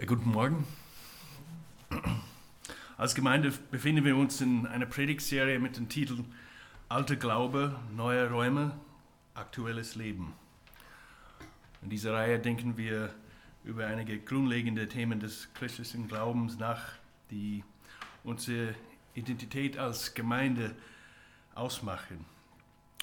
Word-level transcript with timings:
Ja, 0.00 0.06
guten 0.06 0.30
Morgen. 0.30 0.64
Als 2.96 3.16
Gemeinde 3.16 3.52
befinden 3.72 4.04
wir 4.04 4.16
uns 4.16 4.40
in 4.40 4.64
einer 4.64 4.86
Predigtserie 4.86 5.58
mit 5.58 5.76
dem 5.76 5.88
Titel 5.88 6.22
Alter 6.88 7.16
Glaube, 7.16 7.74
neue 7.96 8.30
Räume, 8.30 8.78
aktuelles 9.34 9.96
Leben. 9.96 10.34
In 11.82 11.90
dieser 11.90 12.12
Reihe 12.12 12.38
denken 12.38 12.76
wir 12.76 13.12
über 13.64 13.88
einige 13.88 14.20
grundlegende 14.20 14.86
Themen 14.86 15.18
des 15.18 15.52
christlichen 15.54 16.06
Glaubens 16.06 16.60
nach, 16.60 16.92
die 17.32 17.64
unsere 18.22 18.76
Identität 19.14 19.78
als 19.78 20.14
Gemeinde 20.14 20.76
ausmachen. 21.56 22.24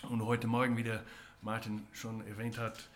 Und 0.04 0.24
heute 0.24 0.48
Morgen, 0.48 0.78
wie 0.78 0.84
der 0.84 1.04
Martin 1.42 1.86
schon 1.92 2.26
erwähnt 2.26 2.58
hat, 2.58 2.88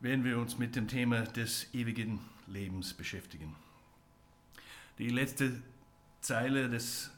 werden 0.00 0.24
wir 0.24 0.38
uns 0.38 0.58
mit 0.58 0.76
dem 0.76 0.88
Thema 0.88 1.22
des 1.22 1.72
ewigen 1.72 2.20
Lebens 2.46 2.94
beschäftigen. 2.94 3.54
Die 4.98 5.08
letzte 5.08 5.60
Zeile 6.20 6.68
des 6.68 7.10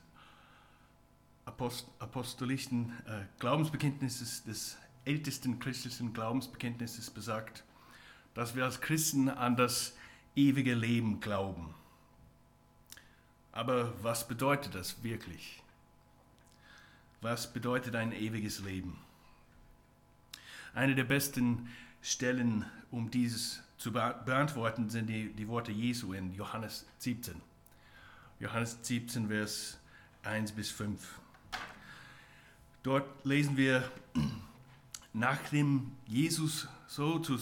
Apost 1.45 1.89
apostolischen 2.01 2.91
äh, 3.07 3.25
Glaubensbekenntnisses, 3.39 4.45
des 4.45 4.77
ältesten 5.05 5.61
christlichen 5.61 6.13
Glaubensbekenntnisses 6.13 7.11
besagt, 7.11 7.63
dass 8.35 8.57
wir 8.57 8.65
als 8.65 8.81
Christen 8.81 9.29
an 9.29 9.57
das 9.57 9.97
ewige 10.35 10.75
Leben 10.75 11.21
glauben. 11.21 11.75
Aber 13.53 13.95
was 14.03 14.29
bedeutet 14.29 14.75
das 14.75 15.03
wirklich? 15.03 15.63
Was 17.23 17.53
bedeutet 17.53 17.95
ein 17.95 18.13
ewiges 18.13 18.61
Leben? 18.61 18.99
Eine 20.75 20.95
der 20.95 21.05
besten 21.05 21.69
Stellen, 22.07 22.65
um 22.93 23.11
dieses 23.11 23.65
zu 23.79 23.91
beantworten, 23.91 24.89
sind 24.89 25.09
die, 25.09 25.33
die 25.33 25.49
Worte 25.49 25.73
Jesu 25.73 26.13
in 26.13 26.33
Johannes 26.33 26.87
17. 26.99 27.35
Johannes 28.39 28.79
17, 28.81 29.27
Vers 29.27 29.79
1 30.23 30.53
bis 30.53 30.71
5. 30.71 31.01
Dort 32.85 33.25
lesen 33.25 33.57
wir, 33.57 33.91
nachdem 35.15 35.91
Jesus 36.07 36.69
so 36.87 37.19
zu, 37.19 37.39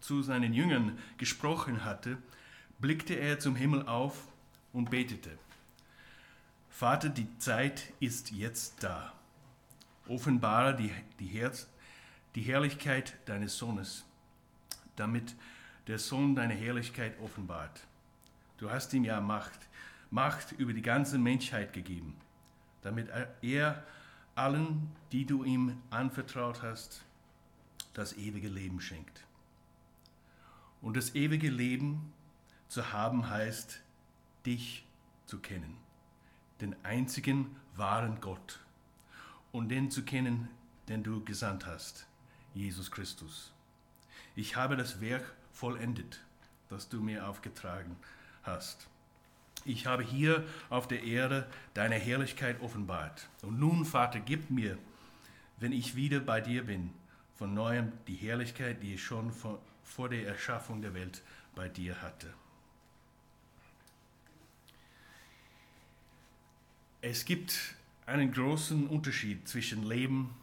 zu 0.00 0.22
seinen 0.22 0.52
Jüngern 0.52 0.98
gesprochen 1.16 1.82
hatte, 1.82 2.18
blickte 2.78 3.14
er 3.14 3.38
zum 3.38 3.56
Himmel 3.56 3.88
auf 3.88 4.28
und 4.74 4.90
betete. 4.90 5.30
Vater, 6.68 7.08
die 7.08 7.28
Zeit 7.38 7.94
ist 8.00 8.30
jetzt 8.30 8.84
da. 8.84 9.14
Offenbare 10.06 10.76
die, 10.76 10.92
die, 11.18 11.28
Herz, 11.28 11.66
die 12.36 12.42
Herrlichkeit 12.42 13.16
deines 13.24 13.56
Sohnes, 13.56 14.04
damit 14.94 15.34
der 15.86 15.98
Sohn 15.98 16.36
deine 16.36 16.54
Herrlichkeit 16.54 17.18
offenbart. 17.20 17.80
Du 18.58 18.70
hast 18.70 18.92
ihm 18.92 19.04
ja 19.04 19.20
Macht, 19.20 19.58
Macht 20.10 20.52
über 20.52 20.72
die 20.72 20.82
ganze 20.82 21.18
Menschheit 21.18 21.72
gegeben, 21.72 22.14
damit 22.82 23.08
er 23.42 23.82
allen, 24.34 24.92
die 25.12 25.24
du 25.24 25.44
ihm 25.44 25.82
anvertraut 25.90 26.62
hast, 26.62 27.02
das 27.94 28.16
ewige 28.18 28.48
Leben 28.48 28.80
schenkt. 28.80 29.24
Und 30.82 30.96
das 30.96 31.14
ewige 31.14 31.48
Leben 31.48 32.12
zu 32.68 32.92
haben 32.92 33.30
heißt, 33.30 33.80
dich 34.44 34.86
zu 35.24 35.38
kennen, 35.38 35.76
den 36.60 36.76
einzigen 36.84 37.56
wahren 37.76 38.20
Gott 38.20 38.60
und 39.52 39.70
den 39.70 39.90
zu 39.90 40.04
kennen, 40.04 40.48
den 40.88 41.02
du 41.02 41.24
gesandt 41.24 41.66
hast, 41.66 42.06
Jesus 42.56 42.90
Christus. 42.90 43.52
Ich 44.34 44.56
habe 44.56 44.76
das 44.76 45.00
Werk 45.00 45.24
vollendet, 45.52 46.20
das 46.70 46.88
du 46.88 47.00
mir 47.00 47.28
aufgetragen 47.28 47.96
hast. 48.42 48.88
Ich 49.66 49.86
habe 49.86 50.02
hier 50.02 50.44
auf 50.70 50.88
der 50.88 51.02
Erde 51.02 51.46
deine 51.74 51.96
Herrlichkeit 51.96 52.60
offenbart. 52.62 53.28
Und 53.42 53.58
nun, 53.58 53.84
Vater, 53.84 54.20
gib 54.20 54.50
mir, 54.50 54.78
wenn 55.58 55.72
ich 55.72 55.96
wieder 55.96 56.20
bei 56.20 56.40
dir 56.40 56.64
bin, 56.64 56.92
von 57.34 57.52
neuem 57.52 57.92
die 58.06 58.14
Herrlichkeit, 58.14 58.82
die 58.82 58.94
ich 58.94 59.04
schon 59.04 59.32
vor 59.32 60.08
der 60.08 60.26
Erschaffung 60.26 60.80
der 60.80 60.94
Welt 60.94 61.22
bei 61.54 61.68
dir 61.68 62.00
hatte. 62.00 62.32
Es 67.02 67.26
gibt 67.26 67.74
einen 68.06 68.32
großen 68.32 68.86
Unterschied 68.86 69.46
zwischen 69.46 69.86
Leben 69.86 70.34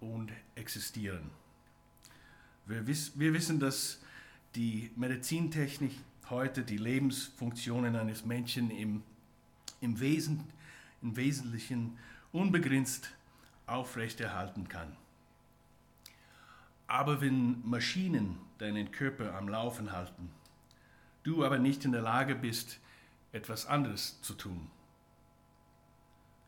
und 0.00 0.32
Existieren. 0.54 1.37
Wir, 2.68 2.86
wiss, 2.86 3.18
wir 3.18 3.32
wissen, 3.32 3.58
dass 3.58 3.98
die 4.54 4.90
Medizintechnik 4.94 5.92
heute 6.28 6.62
die 6.62 6.76
Lebensfunktionen 6.76 7.96
eines 7.96 8.26
Menschen 8.26 8.70
im, 8.70 9.02
im, 9.80 9.98
Wesen, 10.00 10.44
im 11.00 11.16
Wesentlichen 11.16 11.96
unbegrenzt 12.30 13.10
aufrechterhalten 13.66 14.68
kann. 14.68 14.94
Aber 16.86 17.22
wenn 17.22 17.66
Maschinen 17.66 18.36
deinen 18.58 18.92
Körper 18.92 19.34
am 19.34 19.48
Laufen 19.48 19.92
halten, 19.92 20.30
du 21.22 21.46
aber 21.46 21.58
nicht 21.58 21.86
in 21.86 21.92
der 21.92 22.02
Lage 22.02 22.34
bist, 22.34 22.80
etwas 23.32 23.64
anderes 23.64 24.20
zu 24.20 24.34
tun, 24.34 24.70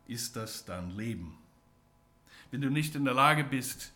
ist 0.07 0.37
das 0.37 0.67
dann 0.67 0.91
Leben? 0.91 1.39
Wenn 2.51 2.61
du 2.61 2.69
nicht 2.69 2.95
in 2.95 3.07
der 3.07 3.15
Lage 3.15 3.45
bist, 3.45 3.93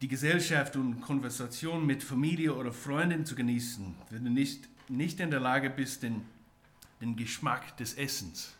die 0.00 0.08
Gesellschaft 0.08 0.76
und 0.76 1.00
Konversation 1.00 1.86
mit 1.86 2.02
Familie 2.02 2.54
oder 2.54 2.72
Freunden 2.72 3.24
zu 3.24 3.34
genießen, 3.34 3.94
wenn 4.10 4.24
du 4.24 4.30
nicht, 4.30 4.68
nicht 4.88 5.20
in 5.20 5.30
der 5.30 5.40
Lage 5.40 5.70
bist, 5.70 6.02
den, 6.02 6.26
den 7.00 7.16
Geschmack 7.16 7.76
des 7.78 7.94
Essens, 7.94 8.54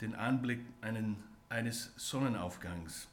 den 0.00 0.14
Anblick 0.14 0.60
einen, 0.82 1.16
eines 1.48 1.92
Sonnenaufgangs 1.96 3.08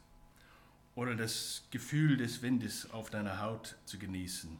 oder 0.94 1.14
das 1.14 1.62
Gefühl 1.70 2.16
des 2.18 2.42
Windes 2.42 2.90
auf 2.90 3.08
deiner 3.08 3.40
Haut 3.40 3.76
zu 3.86 3.98
genießen. 3.98 4.58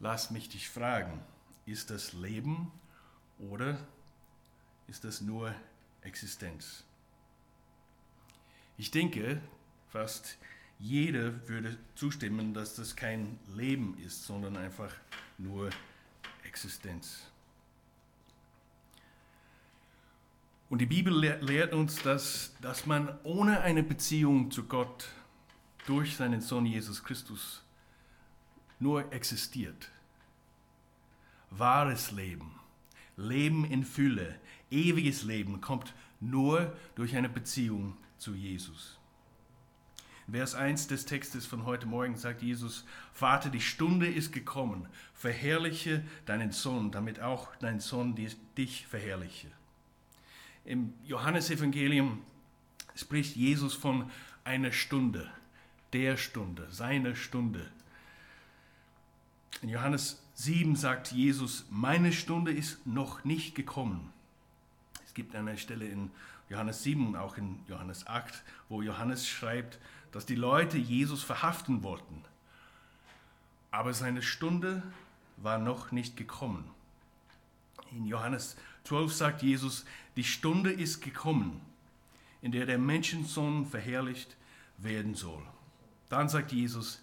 Lass 0.00 0.30
mich 0.30 0.48
dich 0.48 0.68
fragen, 0.68 1.20
ist 1.66 1.90
das 1.90 2.12
Leben 2.14 2.72
oder 3.38 3.78
ist 4.88 5.04
das 5.04 5.20
nur 5.20 5.54
Existenz? 6.02 6.82
Ich 8.76 8.90
denke, 8.90 9.40
fast 9.88 10.36
jeder 10.78 11.48
würde 11.48 11.76
zustimmen, 11.94 12.54
dass 12.54 12.74
das 12.74 12.96
kein 12.96 13.38
Leben 13.54 13.96
ist, 14.04 14.24
sondern 14.24 14.56
einfach 14.56 14.92
nur 15.38 15.70
Existenz. 16.44 17.26
Und 20.68 20.78
die 20.80 20.86
Bibel 20.86 21.14
lehrt 21.40 21.72
uns, 21.72 22.02
dass, 22.02 22.54
dass 22.60 22.86
man 22.86 23.16
ohne 23.22 23.60
eine 23.60 23.82
Beziehung 23.82 24.50
zu 24.50 24.64
Gott 24.64 25.08
durch 25.86 26.16
seinen 26.16 26.40
Sohn 26.40 26.66
Jesus 26.66 27.04
Christus 27.04 27.62
nur 28.80 29.12
existiert. 29.12 29.90
Wahres 31.50 32.10
Leben, 32.10 32.58
Leben 33.16 33.64
in 33.64 33.84
Fülle, 33.84 34.40
ewiges 34.70 35.22
Leben 35.22 35.60
kommt 35.60 35.94
nur 36.20 36.76
durch 36.96 37.14
eine 37.14 37.28
Beziehung 37.28 37.96
zu 38.18 38.34
Jesus. 38.34 38.98
Vers 40.30 40.54
1 40.54 40.86
des 40.86 41.04
Textes 41.04 41.44
von 41.44 41.66
heute 41.66 41.86
Morgen 41.86 42.16
sagt 42.16 42.42
Jesus, 42.42 42.84
Vater, 43.12 43.50
die 43.50 43.60
Stunde 43.60 44.06
ist 44.06 44.32
gekommen, 44.32 44.88
verherrliche 45.12 46.02
deinen 46.24 46.50
Sohn, 46.50 46.90
damit 46.90 47.20
auch 47.20 47.54
dein 47.56 47.78
Sohn 47.78 48.16
dich 48.56 48.86
verherrliche. 48.86 49.48
Im 50.64 50.94
Johannesevangelium 51.04 52.22
spricht 52.94 53.36
Jesus 53.36 53.74
von 53.74 54.10
einer 54.44 54.72
Stunde, 54.72 55.30
der 55.92 56.16
Stunde, 56.16 56.68
seiner 56.70 57.16
Stunde. 57.16 57.70
In 59.60 59.68
Johannes 59.68 60.22
7 60.34 60.74
sagt 60.74 61.12
Jesus, 61.12 61.66
meine 61.70 62.12
Stunde 62.12 62.50
ist 62.50 62.86
noch 62.86 63.24
nicht 63.24 63.54
gekommen. 63.54 64.10
Es 65.04 65.12
gibt 65.12 65.36
eine 65.36 65.58
Stelle 65.58 65.86
in 65.86 66.10
Johannes 66.48 66.82
7 66.82 67.06
und 67.08 67.16
auch 67.16 67.36
in 67.36 67.60
Johannes 67.68 68.06
8, 68.06 68.42
wo 68.68 68.82
Johannes 68.82 69.28
schreibt, 69.28 69.78
dass 70.14 70.24
die 70.24 70.36
Leute 70.36 70.78
Jesus 70.78 71.24
verhaften 71.24 71.82
wollten. 71.82 72.24
Aber 73.72 73.92
seine 73.92 74.22
Stunde 74.22 74.80
war 75.38 75.58
noch 75.58 75.90
nicht 75.90 76.16
gekommen. 76.16 76.70
In 77.90 78.06
Johannes 78.06 78.56
12 78.84 79.12
sagt 79.12 79.42
Jesus, 79.42 79.84
die 80.14 80.22
Stunde 80.22 80.70
ist 80.70 81.00
gekommen, 81.00 81.60
in 82.42 82.52
der 82.52 82.64
der 82.64 82.78
Menschensohn 82.78 83.66
verherrlicht 83.66 84.36
werden 84.78 85.16
soll. 85.16 85.42
Dann 86.10 86.28
sagt 86.28 86.52
Jesus, 86.52 87.02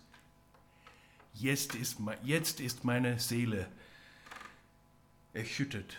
jetzt 1.33 1.75
ist, 1.75 1.97
jetzt 2.23 2.61
ist 2.61 2.85
meine 2.85 3.19
Seele 3.19 3.67
erschüttert. 5.33 5.97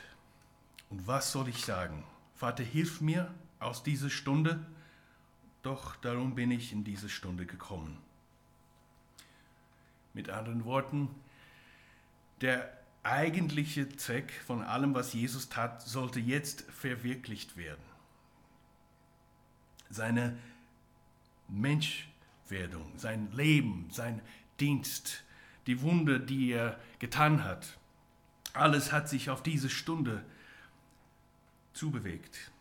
Und 0.88 1.06
was 1.06 1.30
soll 1.30 1.48
ich 1.48 1.62
sagen? 1.62 2.04
Vater, 2.36 2.64
hilf 2.64 3.02
mir 3.02 3.34
aus 3.58 3.82
dieser 3.82 4.08
Stunde 4.08 4.64
doch 5.62 5.96
darum 5.96 6.34
bin 6.34 6.50
ich 6.50 6.72
in 6.72 6.84
diese 6.84 7.08
Stunde 7.08 7.46
gekommen. 7.46 7.98
Mit 10.12 10.28
anderen 10.28 10.64
Worten, 10.64 11.08
der 12.40 12.76
eigentliche 13.02 13.88
Zweck 13.96 14.32
von 14.46 14.62
allem, 14.62 14.94
was 14.94 15.12
Jesus 15.12 15.48
tat, 15.48 15.82
sollte 15.82 16.20
jetzt 16.20 16.62
verwirklicht 16.70 17.56
werden. 17.56 17.82
Seine 19.90 20.36
Menschwerdung, 21.48 22.92
sein 22.96 23.30
Leben, 23.32 23.88
sein 23.90 24.20
Dienst, 24.60 25.24
die 25.66 25.80
Wunder, 25.82 26.18
die 26.18 26.52
er 26.52 26.78
getan 26.98 27.44
hat, 27.44 27.78
alles 28.52 28.92
hat 28.92 29.08
sich 29.08 29.30
auf 29.30 29.42
diese 29.42 29.70
Stunde 29.70 30.24
zubewegt. 31.72 32.51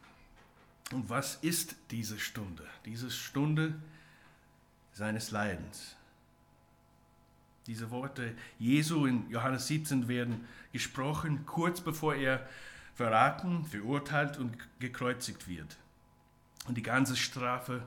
Und 0.92 1.10
was 1.10 1.36
ist 1.36 1.76
diese 1.90 2.20
Stunde? 2.20 2.68
Diese 2.86 3.10
Stunde 3.10 3.76
seines 4.94 5.32
Leidens. 5.32 5.96
Diese 7.68 7.92
Worte 7.92 8.36
Jesu 8.60 9.06
in 9.06 9.30
Johannes 9.30 9.68
17 9.68 10.08
werden 10.08 10.48
gesprochen, 10.74 11.46
kurz 11.46 11.80
bevor 11.80 12.16
er 12.16 12.48
verraten, 12.96 13.66
verurteilt 13.66 14.38
und 14.38 14.58
gekreuzigt 14.80 15.48
wird. 15.48 15.78
Und 16.68 16.76
die 16.76 16.84
ganze 16.84 17.16
Strafe 17.16 17.84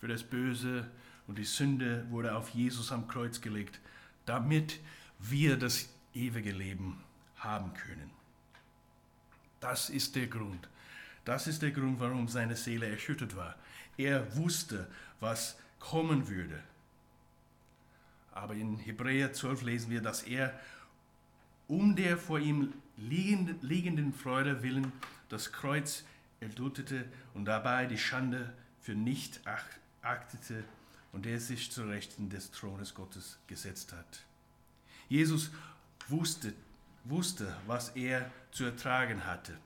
für 0.00 0.08
das 0.08 0.22
Böse 0.22 0.88
und 1.26 1.38
die 1.38 1.44
Sünde 1.44 2.06
wurde 2.10 2.34
auf 2.34 2.50
Jesus 2.50 2.90
am 2.92 3.08
Kreuz 3.08 3.40
gelegt, 3.40 3.80
damit 4.24 4.80
wir 5.18 5.56
das 5.56 5.88
ewige 6.14 6.52
Leben 6.52 7.02
haben 7.36 7.74
können. 7.74 8.10
Das 9.60 9.90
ist 9.90 10.16
der 10.16 10.28
Grund. 10.28 10.68
Das 11.24 11.46
ist 11.46 11.62
der 11.62 11.70
Grund, 11.70 12.00
warum 12.00 12.28
seine 12.28 12.56
Seele 12.56 12.88
erschüttert 12.88 13.36
war. 13.36 13.56
Er 13.96 14.36
wusste, 14.36 14.88
was 15.20 15.58
kommen 15.78 16.28
würde. 16.28 16.62
Aber 18.32 18.54
in 18.54 18.78
Hebräer 18.78 19.32
12 19.32 19.62
lesen 19.62 19.90
wir, 19.90 20.00
dass 20.00 20.22
er 20.22 20.58
um 21.66 21.96
der 21.96 22.16
vor 22.16 22.38
ihm 22.38 22.72
liegenden 22.96 24.12
Freude 24.12 24.62
willen 24.62 24.92
das 25.28 25.52
Kreuz 25.52 26.04
erduldete 26.40 27.04
und 27.34 27.44
dabei 27.44 27.86
die 27.86 27.98
Schande 27.98 28.52
für 28.80 28.94
nicht 28.94 29.40
achtete 30.02 30.64
und 31.12 31.26
der 31.26 31.40
sich 31.40 31.70
zu 31.70 31.84
Rechten 31.84 32.30
des 32.30 32.50
Thrones 32.50 32.94
Gottes 32.94 33.38
gesetzt 33.46 33.92
hat. 33.92 34.24
Jesus 35.08 35.50
wusste, 36.08 36.54
wusste, 37.04 37.54
was 37.66 37.90
er 37.90 38.30
zu 38.50 38.64
ertragen 38.64 39.26
hatte, 39.26 39.58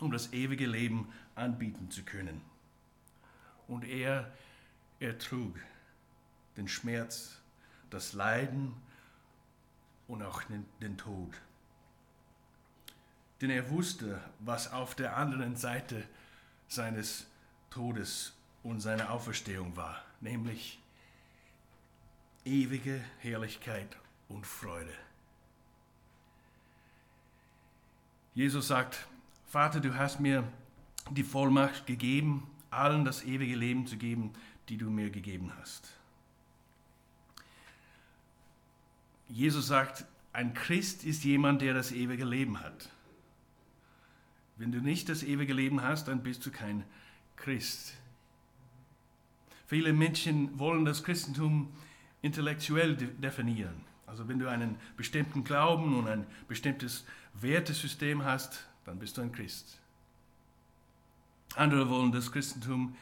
um 0.00 0.10
das 0.10 0.32
ewige 0.32 0.66
Leben 0.66 1.12
anbieten 1.34 1.90
zu 1.90 2.02
können. 2.02 2.40
Und 3.68 3.84
er 3.84 4.30
ertrug 4.98 5.56
den 6.56 6.68
Schmerz, 6.68 7.40
das 7.90 8.12
Leiden 8.12 8.74
und 10.08 10.22
auch 10.22 10.42
den, 10.80 10.96
Tod. 10.96 11.34
Denn 13.40 13.50
er 13.50 13.70
wusste, 13.70 14.20
was 14.40 14.72
auf 14.72 14.94
der 14.94 15.16
anderen 15.16 15.56
Seite 15.56 16.04
seines 16.68 17.26
Todes 17.70 18.32
und 18.62 18.80
seiner 18.80 19.10
Auferstehung 19.10 19.76
war, 19.76 20.02
nämlich 20.20 20.80
ewige 22.44 23.02
Herrlichkeit 23.18 23.96
und 24.28 24.46
Freude. 24.46 24.92
Jesus 28.34 28.68
sagt, 28.68 29.06
Vater, 29.50 29.80
du 29.80 29.96
hast 29.96 30.20
mir 30.20 30.44
die 31.10 31.24
Vollmacht 31.24 31.84
gegeben, 31.84 32.48
allen 32.70 33.04
das 33.04 33.24
ewige 33.24 33.56
Leben 33.56 33.84
zu 33.84 33.96
geben, 33.96 34.32
die 34.68 34.76
du 34.76 34.88
mir 34.90 35.10
gegeben 35.10 35.50
hast. 35.58 35.92
Jesus 39.26 39.66
sagt, 39.66 40.04
ein 40.32 40.54
Christ 40.54 41.02
ist 41.02 41.24
jemand, 41.24 41.62
der 41.62 41.74
das 41.74 41.90
ewige 41.90 42.24
Leben 42.24 42.60
hat. 42.60 42.90
Wenn 44.56 44.70
du 44.70 44.78
nicht 44.78 45.08
das 45.08 45.24
ewige 45.24 45.52
Leben 45.52 45.82
hast, 45.82 46.06
dann 46.06 46.22
bist 46.22 46.46
du 46.46 46.52
kein 46.52 46.84
Christ. 47.34 47.94
Viele 49.66 49.92
Menschen 49.92 50.60
wollen 50.60 50.84
das 50.84 51.02
Christentum 51.02 51.72
intellektuell 52.22 52.94
definieren. 52.94 53.80
Also 54.06 54.28
wenn 54.28 54.38
du 54.38 54.48
einen 54.48 54.76
bestimmten 54.96 55.42
Glauben 55.42 55.98
und 55.98 56.06
ein 56.06 56.24
bestimmtes 56.46 57.04
Wertesystem 57.34 58.24
hast, 58.24 58.69
dann 58.90 58.98
bist 58.98 59.16
du 59.16 59.22
ein 59.22 59.30
Christ. 59.30 59.78
Andere 61.54 61.88
wollen 61.88 62.10
das 62.10 62.32
Christentum 62.32 62.96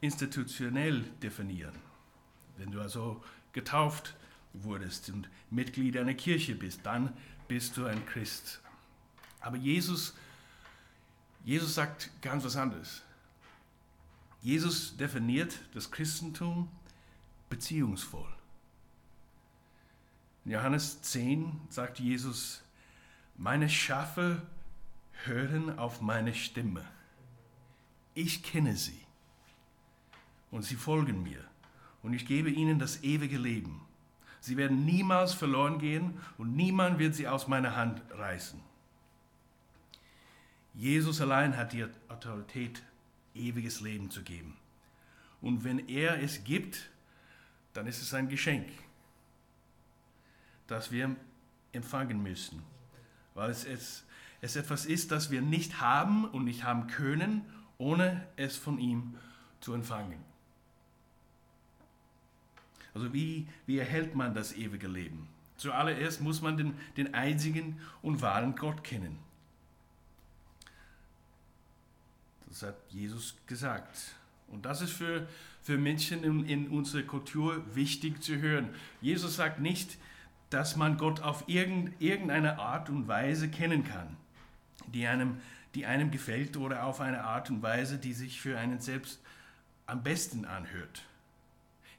institutionell 0.00 1.02
definieren. 1.20 1.74
Wenn 2.56 2.70
du 2.70 2.80
also 2.80 3.20
getauft 3.52 4.14
wurdest 4.52 5.10
und 5.10 5.28
Mitglied 5.50 5.96
einer 5.96 6.14
Kirche 6.14 6.54
bist, 6.54 6.86
dann 6.86 7.12
bist 7.48 7.76
du 7.76 7.86
ein 7.86 8.06
Christ. 8.06 8.60
Aber 9.40 9.56
Jesus, 9.56 10.14
Jesus 11.44 11.74
sagt 11.74 12.10
ganz 12.22 12.44
was 12.44 12.54
anderes. 12.54 13.02
Jesus 14.40 14.96
definiert 14.96 15.58
das 15.74 15.90
Christentum 15.90 16.68
beziehungsvoll. 17.50 18.32
In 20.44 20.52
Johannes 20.52 21.02
10 21.02 21.60
sagt 21.70 21.98
Jesus, 21.98 22.62
meine 23.36 23.68
Schafe 23.68 24.42
hören 25.24 25.78
auf 25.78 26.00
meine 26.00 26.34
Stimme. 26.34 26.84
Ich 28.14 28.42
kenne 28.42 28.76
sie 28.76 29.00
und 30.50 30.64
sie 30.64 30.76
folgen 30.76 31.22
mir 31.22 31.44
und 32.02 32.12
ich 32.12 32.26
gebe 32.26 32.50
ihnen 32.50 32.78
das 32.78 33.02
ewige 33.02 33.38
Leben. 33.38 33.80
Sie 34.40 34.56
werden 34.56 34.84
niemals 34.84 35.34
verloren 35.34 35.78
gehen 35.78 36.18
und 36.36 36.54
niemand 36.54 36.98
wird 36.98 37.14
sie 37.14 37.28
aus 37.28 37.48
meiner 37.48 37.76
Hand 37.76 38.00
reißen. 38.10 38.60
Jesus 40.74 41.20
allein 41.20 41.56
hat 41.56 41.72
die 41.72 41.84
Autorität, 42.08 42.82
ewiges 43.34 43.80
Leben 43.80 44.10
zu 44.10 44.22
geben. 44.22 44.56
Und 45.40 45.64
wenn 45.64 45.88
er 45.88 46.22
es 46.22 46.44
gibt, 46.44 46.90
dann 47.72 47.86
ist 47.86 48.02
es 48.02 48.14
ein 48.14 48.28
Geschenk, 48.28 48.68
das 50.66 50.90
wir 50.90 51.14
empfangen 51.72 52.22
müssen, 52.22 52.62
weil 53.34 53.50
es, 53.50 53.64
es, 53.64 54.04
es 54.40 54.56
etwas 54.56 54.86
ist, 54.86 55.10
das 55.10 55.30
wir 55.30 55.42
nicht 55.42 55.80
haben 55.80 56.24
und 56.24 56.44
nicht 56.44 56.64
haben 56.64 56.86
können, 56.86 57.42
ohne 57.76 58.26
es 58.36 58.56
von 58.56 58.78
ihm 58.78 59.14
zu 59.60 59.74
empfangen. 59.74 60.18
Also 62.94 63.12
wie, 63.12 63.46
wie 63.66 63.78
erhält 63.78 64.14
man 64.14 64.34
das 64.34 64.52
ewige 64.52 64.88
Leben? 64.88 65.28
Zuallererst 65.56 66.20
muss 66.20 66.40
man 66.40 66.56
den, 66.56 66.74
den 66.96 67.14
einzigen 67.14 67.80
und 68.02 68.22
wahren 68.22 68.54
Gott 68.54 68.84
kennen. 68.84 69.18
Das 72.48 72.62
hat 72.62 72.76
Jesus 72.90 73.36
gesagt. 73.46 74.14
Und 74.46 74.64
das 74.64 74.80
ist 74.80 74.92
für, 74.92 75.28
für 75.62 75.76
Menschen 75.76 76.24
in, 76.24 76.44
in 76.46 76.68
unserer 76.68 77.02
Kultur 77.02 77.62
wichtig 77.74 78.22
zu 78.22 78.36
hören. 78.36 78.70
Jesus 79.00 79.36
sagt 79.36 79.60
nicht, 79.60 79.98
dass 80.50 80.76
man 80.76 80.96
Gott 80.96 81.20
auf 81.20 81.44
irgendeine 81.46 82.58
Art 82.58 82.88
und 82.88 83.06
Weise 83.06 83.50
kennen 83.50 83.84
kann, 83.84 84.16
die 84.86 85.06
einem, 85.06 85.40
die 85.74 85.86
einem 85.86 86.10
gefällt 86.10 86.56
oder 86.56 86.84
auf 86.84 87.00
eine 87.00 87.24
Art 87.24 87.50
und 87.50 87.62
Weise, 87.62 87.98
die 87.98 88.12
sich 88.12 88.40
für 88.40 88.58
einen 88.58 88.80
selbst 88.80 89.20
am 89.86 90.02
besten 90.02 90.44
anhört. 90.44 91.02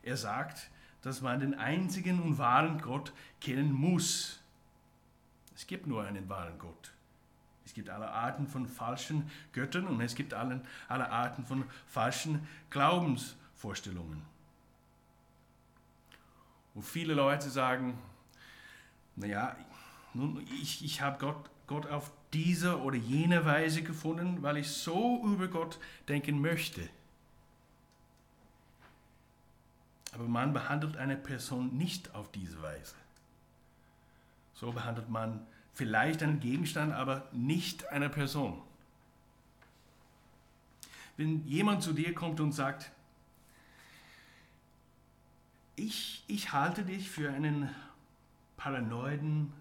Er 0.04 0.18
sagt, 0.18 0.70
dass 1.02 1.22
man 1.22 1.40
den 1.40 1.56
einzigen 1.56 2.22
und 2.22 2.38
wahren 2.38 2.82
Gott 2.82 3.14
kennen 3.42 3.72
muss. 3.72 4.40
Es 5.56 5.68
gibt 5.68 5.88
nur 5.88 6.04
einen 6.04 6.30
wahren 6.30 6.58
Gott. 6.58 6.94
Es 7.66 7.74
gibt 7.74 7.90
alle 7.90 8.10
Arten 8.10 8.48
von 8.48 8.68
falschen 8.68 9.30
Göttern 9.54 9.88
und 9.88 10.02
es 10.02 10.16
gibt 10.16 10.34
alle, 10.34 10.62
alle 10.88 11.12
Arten 11.12 11.46
von 11.46 11.64
falschen 11.88 12.48
Glaubensvorstellungen. 12.70 14.24
Und 16.74 16.84
viele 16.84 17.14
Leute 17.14 17.50
sagen, 17.50 17.98
naja, 19.16 19.56
nun, 20.14 20.46
ich, 20.62 20.84
ich 20.84 21.02
habe 21.02 21.20
Gott, 21.20 21.50
Gott 21.68 21.86
auf 21.88 22.12
diese 22.34 22.82
oder 22.82 22.98
jene 22.98 23.46
Weise 23.46 23.82
gefunden, 23.82 24.42
weil 24.42 24.58
ich 24.58 24.70
so 24.70 25.24
über 25.26 25.48
Gott 25.48 25.80
denken 26.08 26.42
möchte. 26.42 26.88
Aber 30.14 30.26
man 30.26 30.54
behandelt 30.54 30.98
eine 30.98 31.16
Person 31.16 31.78
nicht 31.78 32.14
auf 32.16 32.32
diese 32.32 32.62
Weise. 32.62 32.96
So 34.54 34.72
behandelt 34.72 35.10
man 35.10 35.46
vielleicht 35.74 36.22
einen 36.24 36.40
Gegenstand, 36.40 36.94
aber 36.94 37.28
nicht 37.32 37.88
eine 37.88 38.10
Person. 38.10 38.62
Wenn 41.18 41.46
jemand 41.46 41.84
zu 41.84 41.94
dir 41.94 42.14
kommt 42.14 42.40
und 42.40 42.52
sagt, 42.54 42.92
ich, 45.76 46.24
ich 46.28 46.52
halte 46.52 46.84
dich 46.84 47.10
für 47.10 47.32
einen 47.32 47.74
paranoiden, 48.58 49.54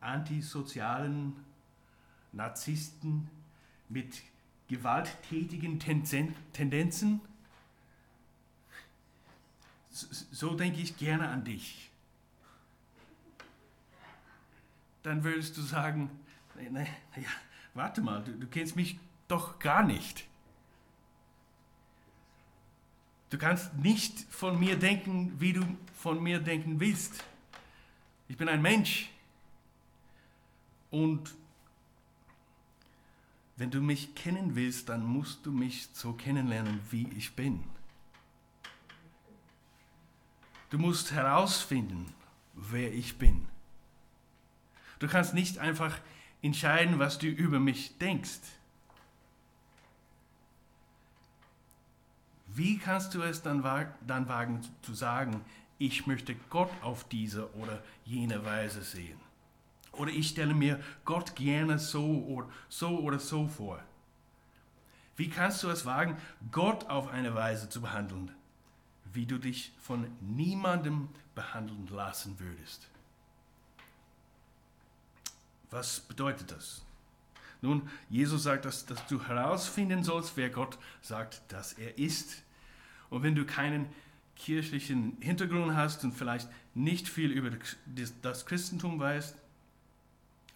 antisozialen 0.00 1.36
Narzissten 2.32 3.28
mit 3.88 4.22
gewalttätigen 4.68 5.78
Tendenzen, 5.78 7.20
so 9.90 10.54
denke 10.54 10.80
ich 10.80 10.96
gerne 10.96 11.28
an 11.28 11.44
dich. 11.44 11.92
dann 15.02 15.24
würdest 15.24 15.56
du 15.56 15.62
sagen, 15.62 16.10
naja, 16.70 16.86
warte 17.74 18.00
mal, 18.00 18.22
du, 18.22 18.32
du 18.32 18.46
kennst 18.46 18.76
mich 18.76 18.98
doch 19.28 19.58
gar 19.58 19.84
nicht. 19.84 20.26
Du 23.30 23.38
kannst 23.38 23.74
nicht 23.74 24.20
von 24.30 24.58
mir 24.60 24.78
denken, 24.78 25.40
wie 25.40 25.54
du 25.54 25.62
von 25.94 26.22
mir 26.22 26.38
denken 26.38 26.78
willst. 26.80 27.24
Ich 28.28 28.36
bin 28.36 28.48
ein 28.48 28.62
Mensch. 28.62 29.10
Und 30.90 31.34
wenn 33.62 33.70
du 33.70 33.80
mich 33.80 34.16
kennen 34.16 34.56
willst, 34.56 34.88
dann 34.88 35.04
musst 35.04 35.46
du 35.46 35.52
mich 35.52 35.88
so 35.92 36.14
kennenlernen, 36.14 36.80
wie 36.90 37.08
ich 37.16 37.36
bin. 37.36 37.62
Du 40.70 40.78
musst 40.78 41.12
herausfinden, 41.12 42.12
wer 42.54 42.92
ich 42.92 43.18
bin. 43.18 43.46
Du 44.98 45.06
kannst 45.06 45.32
nicht 45.32 45.58
einfach 45.58 45.96
entscheiden, 46.42 46.98
was 46.98 47.20
du 47.20 47.28
über 47.28 47.60
mich 47.60 47.98
denkst. 47.98 48.40
Wie 52.48 52.78
kannst 52.78 53.14
du 53.14 53.22
es 53.22 53.42
dann, 53.42 53.62
dann 54.04 54.28
wagen 54.28 54.60
zu 54.82 54.92
sagen, 54.92 55.40
ich 55.78 56.08
möchte 56.08 56.34
Gott 56.50 56.72
auf 56.82 57.04
diese 57.04 57.54
oder 57.54 57.80
jene 58.04 58.44
Weise 58.44 58.82
sehen? 58.82 59.21
Oder 60.02 60.10
ich 60.10 60.30
stelle 60.30 60.52
mir 60.52 60.80
Gott 61.04 61.36
gerne 61.36 61.78
so 61.78 62.24
oder 62.24 62.48
so, 62.68 62.98
oder 62.98 63.20
so 63.20 63.46
vor. 63.46 63.80
Wie 65.14 65.30
kannst 65.30 65.62
du 65.62 65.68
es 65.68 65.86
wagen, 65.86 66.16
Gott 66.50 66.90
auf 66.90 67.06
eine 67.06 67.36
Weise 67.36 67.68
zu 67.68 67.80
behandeln, 67.80 68.32
wie 69.12 69.26
du 69.26 69.38
dich 69.38 69.70
von 69.80 70.10
niemandem 70.20 71.08
behandeln 71.36 71.86
lassen 71.86 72.34
würdest? 72.40 72.88
Was 75.70 76.00
bedeutet 76.00 76.50
das? 76.50 76.82
Nun, 77.60 77.88
Jesus 78.10 78.42
sagt, 78.42 78.64
dass, 78.64 78.84
dass 78.84 79.06
du 79.06 79.24
herausfinden 79.24 80.02
sollst, 80.02 80.36
wer 80.36 80.50
Gott 80.50 80.78
sagt, 81.00 81.42
dass 81.46 81.74
er 81.74 81.96
ist. 81.96 82.42
Und 83.08 83.22
wenn 83.22 83.36
du 83.36 83.46
keinen 83.46 83.86
kirchlichen 84.34 85.16
Hintergrund 85.20 85.76
hast 85.76 86.02
und 86.02 86.10
vielleicht 86.10 86.48
nicht 86.74 87.08
viel 87.08 87.30
über 87.30 87.56
das 88.22 88.46
Christentum 88.46 88.98
weißt, 88.98 89.36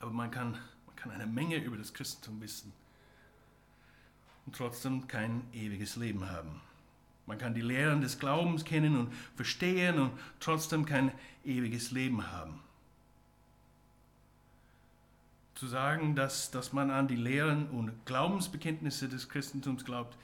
aber 0.00 0.10
man 0.10 0.30
kann, 0.30 0.52
man 0.86 0.96
kann 0.96 1.10
eine 1.10 1.26
Menge 1.26 1.56
über 1.56 1.76
das 1.76 1.92
Christentum 1.92 2.40
wissen 2.40 2.72
und 4.46 4.54
trotzdem 4.54 5.08
kein 5.08 5.42
ewiges 5.52 5.96
Leben 5.96 6.28
haben. 6.30 6.60
Man 7.26 7.38
kann 7.38 7.54
die 7.54 7.60
Lehren 7.60 8.00
des 8.00 8.18
Glaubens 8.18 8.64
kennen 8.64 8.96
und 8.96 9.12
verstehen 9.34 9.98
und 9.98 10.12
trotzdem 10.38 10.86
kein 10.86 11.10
ewiges 11.44 11.90
Leben 11.90 12.30
haben. 12.30 12.60
Zu 15.56 15.66
sagen, 15.66 16.14
dass, 16.14 16.50
dass 16.50 16.72
man 16.72 16.90
an 16.90 17.08
die 17.08 17.16
Lehren 17.16 17.68
und 17.70 18.06
Glaubensbekenntnisse 18.06 19.08
des 19.08 19.28
Christentums 19.28 19.84
glaubt, 19.84 20.16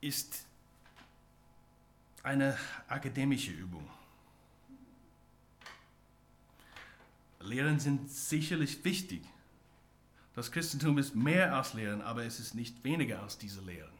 ist 0.00 0.44
eine 2.22 2.56
akademische 2.88 3.52
Übung. 3.52 3.88
Lehren 7.40 7.80
sind 7.80 8.10
sicherlich 8.10 8.84
wichtig. 8.84 9.22
Das 10.34 10.52
Christentum 10.52 10.98
ist 10.98 11.14
mehr 11.14 11.56
als 11.56 11.74
Lehren, 11.74 12.02
aber 12.02 12.24
es 12.24 12.38
ist 12.38 12.54
nicht 12.54 12.84
weniger 12.84 13.22
als 13.22 13.38
diese 13.38 13.60
Lehren. 13.62 13.92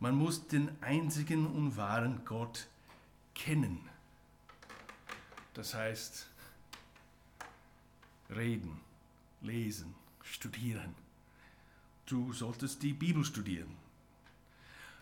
Man 0.00 0.16
muss 0.16 0.48
den 0.48 0.70
einzigen 0.82 1.46
und 1.46 1.76
wahren 1.76 2.24
Gott 2.24 2.66
kennen. 3.34 3.88
Das 5.54 5.74
heißt, 5.74 6.26
reden, 8.30 8.80
lesen, 9.42 9.94
studieren. 10.22 10.94
Du 12.06 12.32
solltest 12.32 12.82
die 12.82 12.94
Bibel 12.94 13.24
studieren. 13.24 13.76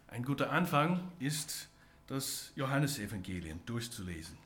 Ein 0.08 0.24
guter 0.24 0.50
Anfang 0.50 1.10
ist, 1.18 1.68
das 2.08 2.50
Johannesevangelium 2.56 3.60
durchzulesen. 3.64 4.36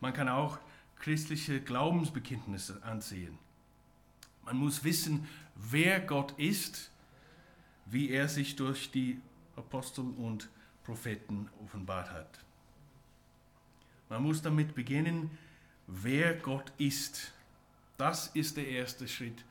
Man 0.00 0.12
kann 0.12 0.28
auch 0.28 0.58
christliche 0.98 1.60
Glaubensbekenntnisse 1.60 2.82
ansehen. 2.82 3.38
Man 4.44 4.56
muss 4.56 4.84
wissen, 4.84 5.28
wer 5.54 6.00
Gott 6.00 6.32
ist, 6.38 6.90
wie 7.86 8.10
er 8.10 8.28
sich 8.28 8.56
durch 8.56 8.90
die 8.90 9.20
Apostel 9.56 10.04
und 10.16 10.48
Propheten 10.84 11.48
offenbart 11.64 12.10
hat. 12.10 12.40
Man 14.08 14.22
muss 14.22 14.42
damit 14.42 14.74
beginnen, 14.74 15.30
wer 15.86 16.34
Gott 16.34 16.72
ist. 16.78 17.32
Das 17.96 18.28
ist 18.28 18.56
der 18.56 18.66
erste 18.66 19.06
Schritt, 19.06 19.44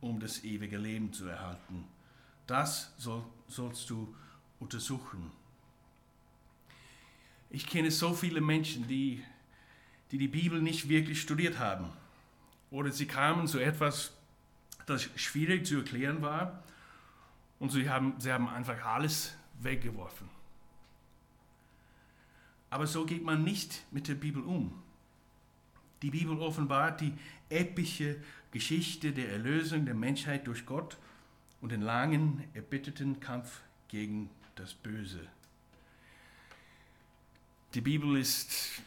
um 0.00 0.20
das 0.20 0.44
ewige 0.44 0.78
Leben 0.78 1.12
zu 1.12 1.26
erhalten. 1.26 1.84
Das 2.46 2.92
soll, 2.96 3.24
sollst 3.48 3.90
du 3.90 4.14
untersuchen. 4.60 5.30
Ich 7.50 7.66
kenne 7.66 7.90
so 7.90 8.14
viele 8.14 8.40
Menschen, 8.40 8.86
die 8.88 9.22
die 10.10 10.18
die 10.18 10.28
Bibel 10.28 10.60
nicht 10.62 10.88
wirklich 10.88 11.20
studiert 11.20 11.58
haben. 11.58 11.86
Oder 12.70 12.92
sie 12.92 13.06
kamen 13.06 13.46
zu 13.46 13.58
etwas, 13.58 14.12
das 14.86 15.08
schwierig 15.16 15.66
zu 15.66 15.76
erklären 15.76 16.22
war 16.22 16.62
und 17.58 17.70
sie 17.70 17.88
haben, 17.88 18.14
sie 18.18 18.32
haben 18.32 18.48
einfach 18.48 18.84
alles 18.84 19.34
weggeworfen. 19.60 20.28
Aber 22.70 22.86
so 22.86 23.04
geht 23.06 23.24
man 23.24 23.44
nicht 23.44 23.84
mit 23.90 24.08
der 24.08 24.14
Bibel 24.14 24.42
um. 24.42 24.82
Die 26.02 26.10
Bibel 26.10 26.38
offenbart 26.38 27.00
die 27.00 27.12
epische 27.48 28.16
Geschichte 28.50 29.12
der 29.12 29.32
Erlösung 29.32 29.84
der 29.84 29.94
Menschheit 29.94 30.46
durch 30.46 30.64
Gott 30.64 30.96
und 31.60 31.72
den 31.72 31.82
langen, 31.82 32.44
erbitterten 32.54 33.20
Kampf 33.20 33.60
gegen 33.88 34.30
das 34.54 34.74
Böse. 34.74 35.26
Die 37.74 37.80
Bibel 37.80 38.16
ist 38.16 38.82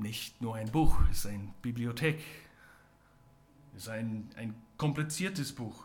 nicht 0.00 0.40
nur 0.40 0.56
ein 0.56 0.70
Buch, 0.70 1.00
es 1.10 1.18
ist 1.18 1.26
eine 1.26 1.52
Bibliothek. 1.62 2.18
Es 3.76 3.84
ist 3.84 3.88
ein, 3.88 4.28
ein 4.36 4.54
kompliziertes 4.76 5.52
Buch. 5.52 5.84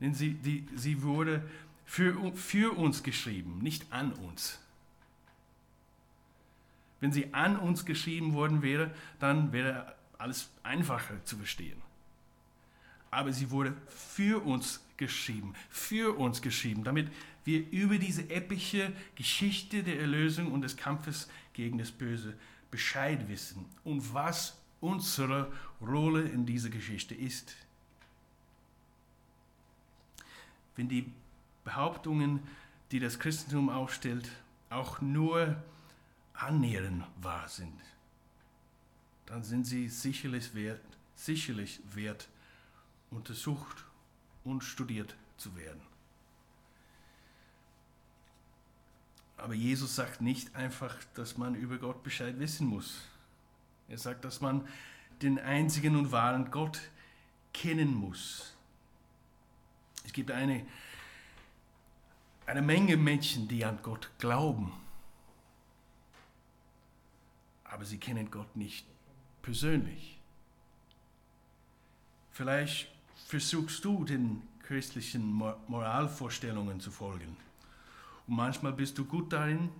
Denn 0.00 0.14
sie, 0.14 0.34
die, 0.34 0.66
sie 0.74 1.02
wurde 1.02 1.42
für, 1.84 2.32
für 2.34 2.76
uns 2.76 3.02
geschrieben, 3.02 3.58
nicht 3.58 3.92
an 3.92 4.12
uns. 4.12 4.58
Wenn 7.00 7.12
sie 7.12 7.34
an 7.34 7.56
uns 7.56 7.84
geschrieben 7.84 8.32
worden 8.34 8.62
wäre, 8.62 8.92
dann 9.18 9.52
wäre 9.52 9.94
alles 10.18 10.50
einfacher 10.62 11.24
zu 11.24 11.36
verstehen. 11.36 11.80
Aber 13.10 13.32
sie 13.32 13.50
wurde 13.50 13.74
für 13.88 14.44
uns 14.44 14.80
geschrieben, 14.96 15.54
für 15.68 16.16
uns 16.16 16.40
geschrieben, 16.42 16.84
damit 16.84 17.10
wir 17.44 17.68
über 17.70 17.98
diese 17.98 18.30
epische 18.30 18.92
Geschichte 19.16 19.82
der 19.82 20.00
Erlösung 20.00 20.52
und 20.52 20.62
des 20.62 20.76
Kampfes 20.76 21.28
gegen 21.52 21.78
das 21.78 21.90
Böse 21.90 22.34
Bescheid 22.72 23.28
wissen 23.28 23.66
und 23.84 24.12
was 24.14 24.58
unsere 24.80 25.52
Rolle 25.80 26.22
in 26.22 26.46
dieser 26.46 26.70
Geschichte 26.70 27.14
ist. 27.14 27.54
Wenn 30.74 30.88
die 30.88 31.12
Behauptungen, 31.64 32.40
die 32.90 32.98
das 32.98 33.18
Christentum 33.20 33.68
aufstellt, 33.68 34.28
auch 34.70 35.00
nur 35.02 35.62
annähernd 36.32 37.04
wahr 37.20 37.46
sind, 37.46 37.78
dann 39.26 39.44
sind 39.44 39.66
sie 39.66 39.88
sicherlich 39.88 40.54
wert, 40.54 40.80
sicherlich 41.14 41.80
wert 41.94 42.28
untersucht 43.10 43.84
und 44.44 44.64
studiert 44.64 45.14
zu 45.36 45.54
werden. 45.56 45.91
Aber 49.42 49.54
Jesus 49.54 49.96
sagt 49.96 50.20
nicht 50.20 50.54
einfach, 50.54 50.94
dass 51.14 51.36
man 51.36 51.56
über 51.56 51.76
Gott 51.76 52.04
Bescheid 52.04 52.38
wissen 52.38 52.68
muss. 52.68 53.00
Er 53.88 53.98
sagt, 53.98 54.24
dass 54.24 54.40
man 54.40 54.68
den 55.20 55.40
einzigen 55.40 55.96
und 55.96 56.12
wahren 56.12 56.52
Gott 56.52 56.80
kennen 57.52 57.92
muss. 57.92 58.54
Es 60.04 60.12
gibt 60.12 60.30
eine, 60.30 60.64
eine 62.46 62.62
Menge 62.62 62.96
Menschen, 62.96 63.48
die 63.48 63.64
an 63.64 63.80
Gott 63.82 64.10
glauben, 64.18 64.72
aber 67.64 67.84
sie 67.84 67.98
kennen 67.98 68.30
Gott 68.30 68.54
nicht 68.54 68.86
persönlich. 69.42 70.20
Vielleicht 72.30 72.92
versuchst 73.26 73.84
du 73.84 74.04
den 74.04 74.40
christlichen 74.62 75.32
Moralvorstellungen 75.66 76.78
zu 76.78 76.92
folgen 76.92 77.36
und 78.26 78.36
manchmal 78.36 78.72
bist 78.72 78.98
du 78.98 79.04
gut 79.04 79.32
darin, 79.32 79.70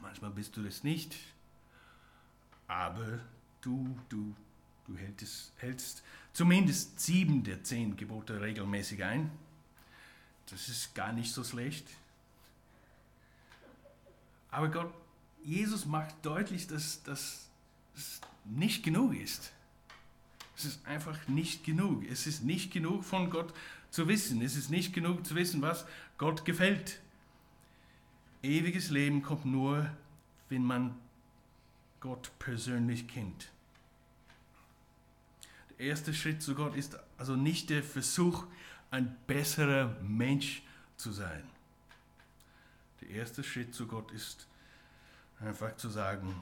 manchmal 0.00 0.30
bist 0.30 0.56
du 0.56 0.64
es 0.64 0.84
nicht. 0.84 1.16
Aber 2.66 3.20
du, 3.60 3.96
du, 4.08 4.34
du 4.86 4.96
hältst, 4.96 5.52
hältst 5.56 6.02
zumindest 6.32 7.00
sieben 7.00 7.42
der 7.42 7.62
zehn 7.64 7.96
Gebote 7.96 8.40
regelmäßig 8.40 9.02
ein. 9.04 9.30
Das 10.50 10.68
ist 10.68 10.94
gar 10.94 11.12
nicht 11.12 11.32
so 11.32 11.44
schlecht. 11.44 11.86
Aber 14.50 14.68
Gott, 14.68 14.92
Jesus 15.44 15.86
macht 15.86 16.14
deutlich, 16.24 16.66
dass, 16.66 17.02
dass, 17.02 17.50
nicht 18.44 18.82
genug 18.82 19.14
ist. 19.14 19.52
Es 20.56 20.64
ist 20.64 20.86
einfach 20.86 21.28
nicht 21.28 21.64
genug. 21.64 22.04
Es 22.04 22.26
ist 22.26 22.42
nicht 22.44 22.72
genug 22.72 23.04
von 23.04 23.30
Gott 23.30 23.54
zu 23.90 24.08
wissen. 24.08 24.42
Es 24.42 24.56
ist 24.56 24.70
nicht 24.70 24.92
genug 24.92 25.26
zu 25.26 25.34
wissen, 25.34 25.62
was 25.62 25.86
Gott 26.18 26.44
gefällt. 26.44 27.00
Ewiges 28.42 28.90
Leben 28.90 29.22
kommt 29.22 29.44
nur, 29.44 29.90
wenn 30.48 30.64
man 30.64 30.96
Gott 32.00 32.30
persönlich 32.38 33.06
kennt. 33.06 33.50
Der 35.70 35.86
erste 35.86 36.14
Schritt 36.14 36.42
zu 36.42 36.54
Gott 36.54 36.74
ist 36.74 36.98
also 37.18 37.36
nicht 37.36 37.70
der 37.70 37.82
Versuch, 37.82 38.46
ein 38.90 39.16
besserer 39.26 39.94
Mensch 40.02 40.62
zu 40.96 41.12
sein. 41.12 41.42
Der 43.00 43.10
erste 43.10 43.44
Schritt 43.44 43.74
zu 43.74 43.86
Gott 43.86 44.10
ist 44.12 44.46
einfach 45.40 45.76
zu 45.76 45.88
sagen, 45.88 46.34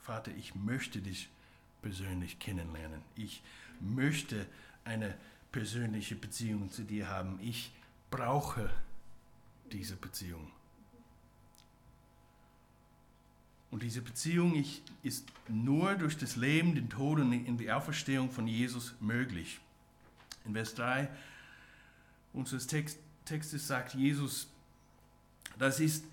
Vater, 0.00 0.30
ich 0.36 0.54
möchte 0.54 1.00
dich 1.00 1.28
persönlich 1.82 2.38
kennenlernen. 2.38 3.02
Ich 3.16 3.42
möchte 3.80 4.46
eine 4.84 5.16
persönliche 5.52 6.14
Beziehung 6.14 6.70
zu 6.70 6.84
dir 6.84 7.08
haben. 7.08 7.38
Ich 7.40 7.72
brauche 8.10 8.70
diese 9.72 9.96
Beziehung. 9.96 10.50
Und 13.70 13.82
diese 13.82 14.00
Beziehung 14.00 14.64
ist 15.02 15.26
nur 15.48 15.94
durch 15.96 16.16
das 16.16 16.36
Leben, 16.36 16.74
den 16.74 16.88
Tod 16.88 17.18
und 17.18 17.58
die 17.58 17.70
Auferstehung 17.70 18.30
von 18.30 18.46
Jesus 18.46 18.94
möglich. 19.00 19.60
In 20.44 20.54
Vers 20.54 20.74
3 20.74 21.08
unseres 22.32 22.66
Text, 22.66 22.98
Textes 23.24 23.66
sagt 23.66 23.94
Jesus, 23.94 24.48
das 25.58 25.80
ist, 25.80 26.04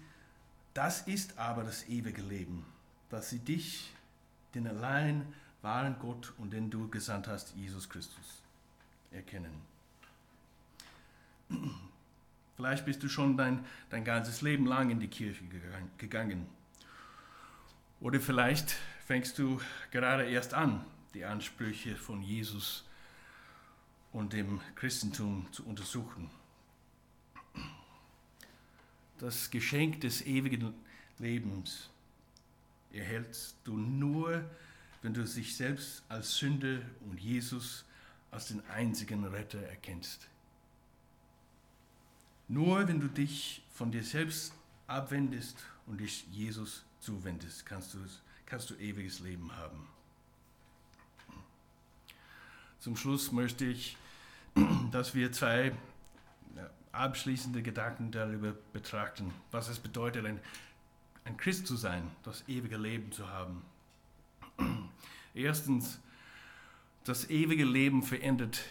das 0.73 1.01
ist 1.07 1.37
aber 1.37 1.63
das 1.63 1.87
ewige 1.87 2.21
Leben, 2.21 2.65
dass 3.09 3.29
sie 3.29 3.39
dich, 3.39 3.91
den 4.55 4.67
allein 4.67 5.25
wahren 5.61 5.95
Gott 5.99 6.33
und 6.37 6.51
den 6.51 6.69
du 6.69 6.89
gesandt 6.89 7.27
hast, 7.27 7.55
Jesus 7.55 7.89
Christus, 7.89 8.41
erkennen. 9.11 9.61
Vielleicht 12.63 12.85
bist 12.85 13.03
du 13.03 13.09
schon 13.09 13.35
dein, 13.35 13.65
dein 13.89 14.05
ganzes 14.05 14.41
Leben 14.41 14.65
lang 14.65 14.89
in 14.89 15.01
die 15.01 15.09
Kirche 15.09 15.43
gegangen. 15.97 16.47
Oder 17.99 18.21
vielleicht 18.21 18.77
fängst 19.05 19.37
du 19.37 19.59
gerade 19.91 20.23
erst 20.23 20.53
an, 20.53 20.85
die 21.13 21.25
Ansprüche 21.25 21.97
von 21.97 22.23
Jesus 22.23 22.85
und 24.13 24.31
dem 24.31 24.61
Christentum 24.75 25.45
zu 25.51 25.65
untersuchen. 25.65 26.29
Das 29.17 29.51
Geschenk 29.51 29.99
des 29.99 30.25
ewigen 30.25 30.73
Lebens 31.19 31.89
erhältst 32.93 33.57
du 33.65 33.75
nur, 33.75 34.49
wenn 35.01 35.13
du 35.13 35.21
dich 35.21 35.57
selbst 35.57 36.01
als 36.07 36.37
Sünder 36.37 36.79
und 37.01 37.19
Jesus 37.19 37.83
als 38.31 38.47
den 38.47 38.65
einzigen 38.69 39.25
Retter 39.25 39.59
erkennst. 39.59 40.29
Nur 42.47 42.87
wenn 42.87 42.99
du 42.99 43.07
dich 43.07 43.63
von 43.73 43.91
dir 43.91 44.03
selbst 44.03 44.53
abwendest 44.87 45.57
und 45.87 45.99
dich 45.99 46.25
Jesus 46.31 46.83
zuwendest, 46.99 47.65
kannst 47.65 47.93
du, 47.93 47.99
kannst 48.45 48.69
du 48.69 48.75
ewiges 48.75 49.19
Leben 49.19 49.55
haben. 49.55 49.87
Zum 52.79 52.97
Schluss 52.97 53.31
möchte 53.31 53.65
ich, 53.65 53.97
dass 54.91 55.15
wir 55.15 55.31
zwei 55.31 55.73
abschließende 56.91 57.63
Gedanken 57.63 58.11
darüber 58.11 58.53
betrachten, 58.71 59.33
was 59.51 59.67
es 59.67 59.79
bedeutet, 59.79 60.25
ein, 60.25 60.39
ein 61.25 61.37
Christ 61.37 61.67
zu 61.67 61.75
sein, 61.75 62.09
das 62.23 62.47
ewige 62.47 62.77
Leben 62.77 63.11
zu 63.11 63.27
haben. 63.29 63.63
Erstens, 65.33 65.99
das 67.03 67.29
ewige 67.29 67.65
Leben 67.65 68.03
verändert, 68.03 68.63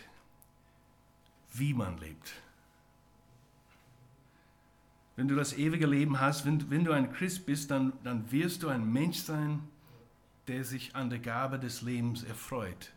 wie 1.52 1.74
man 1.74 1.98
lebt. 1.98 2.32
Wenn 5.16 5.28
du 5.28 5.34
das 5.34 5.52
ewige 5.52 5.86
Leben 5.86 6.20
hast, 6.20 6.46
wenn, 6.46 6.70
wenn 6.70 6.84
du 6.84 6.92
ein 6.92 7.12
Christ 7.12 7.44
bist, 7.46 7.70
dann, 7.70 7.92
dann 8.02 8.30
wirst 8.32 8.62
du 8.62 8.68
ein 8.68 8.90
Mensch 8.90 9.18
sein, 9.18 9.60
der 10.48 10.64
sich 10.64 10.96
an 10.96 11.10
der 11.10 11.18
Gabe 11.18 11.58
des 11.58 11.82
Lebens 11.82 12.22
erfreut 12.24 12.92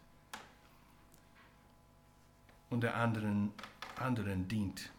und 2.70 2.82
der 2.82 2.96
anderen, 2.96 3.52
anderen 3.98 4.48
dient. 4.48 4.92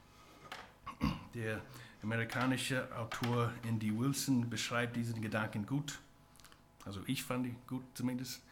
Der 1.34 1.60
amerikanische 2.02 2.88
Autor 2.96 3.52
Andy 3.64 3.96
Wilson 3.98 4.48
beschreibt 4.48 4.96
diesen 4.96 5.20
Gedanken 5.20 5.66
gut. 5.66 5.98
Also 6.84 7.00
ich 7.06 7.22
fand 7.22 7.46
ihn 7.46 7.56
gut 7.66 7.84
zumindest. 7.94 8.42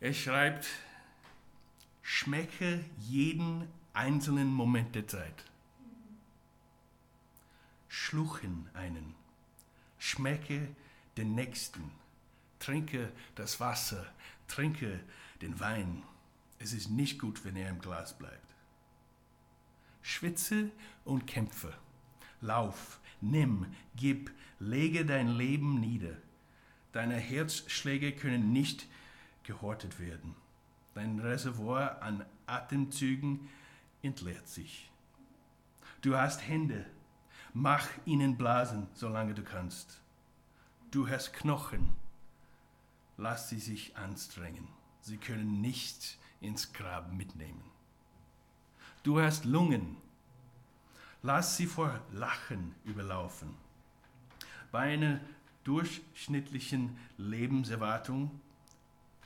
Er 0.00 0.14
schreibt, 0.14 0.66
schmecke 2.02 2.84
jeden 2.98 3.68
einzelnen 3.92 4.48
Moment 4.48 4.94
der 4.94 5.06
Zeit. 5.06 5.44
Schluchen 7.94 8.70
einen. 8.72 9.14
Schmecke 9.98 10.66
den 11.18 11.34
Nächsten. 11.34 11.90
Trinke 12.58 13.12
das 13.34 13.60
Wasser. 13.60 14.06
Trinke 14.48 14.98
den 15.42 15.60
Wein. 15.60 16.02
Es 16.58 16.72
ist 16.72 16.88
nicht 16.88 17.18
gut, 17.18 17.44
wenn 17.44 17.54
er 17.54 17.68
im 17.68 17.80
Glas 17.80 18.16
bleibt. 18.16 18.54
Schwitze 20.00 20.70
und 21.04 21.26
kämpfe. 21.26 21.74
Lauf, 22.40 22.98
nimm, 23.20 23.66
gib, 23.94 24.30
lege 24.58 25.04
dein 25.04 25.28
Leben 25.28 25.78
nieder. 25.78 26.16
Deine 26.92 27.16
Herzschläge 27.16 28.12
können 28.12 28.54
nicht 28.54 28.86
gehortet 29.42 30.00
werden. 30.00 30.34
Dein 30.94 31.18
Reservoir 31.18 32.00
an 32.00 32.24
Atemzügen 32.46 33.50
entleert 34.00 34.48
sich. 34.48 34.90
Du 36.00 36.16
hast 36.16 36.48
Hände, 36.48 36.86
mach 37.52 37.88
ihnen 38.04 38.36
Blasen, 38.36 38.88
solange 38.94 39.34
du 39.34 39.42
kannst. 39.42 40.00
Du 40.90 41.08
hast 41.08 41.32
Knochen, 41.32 41.92
lass 43.16 43.48
sie 43.48 43.58
sich 43.58 43.96
anstrengen. 43.96 44.68
Sie 45.00 45.16
können 45.16 45.60
nicht 45.60 46.18
ins 46.40 46.72
Grab 46.72 47.12
mitnehmen. 47.12 47.62
Du 49.02 49.20
hast 49.20 49.44
Lungen, 49.44 49.96
lass 51.22 51.56
sie 51.56 51.66
vor 51.66 52.00
Lachen 52.12 52.74
überlaufen. 52.84 53.54
Bei 54.70 54.92
einer 54.92 55.20
durchschnittlichen 55.64 56.96
Lebenserwartung 57.16 58.40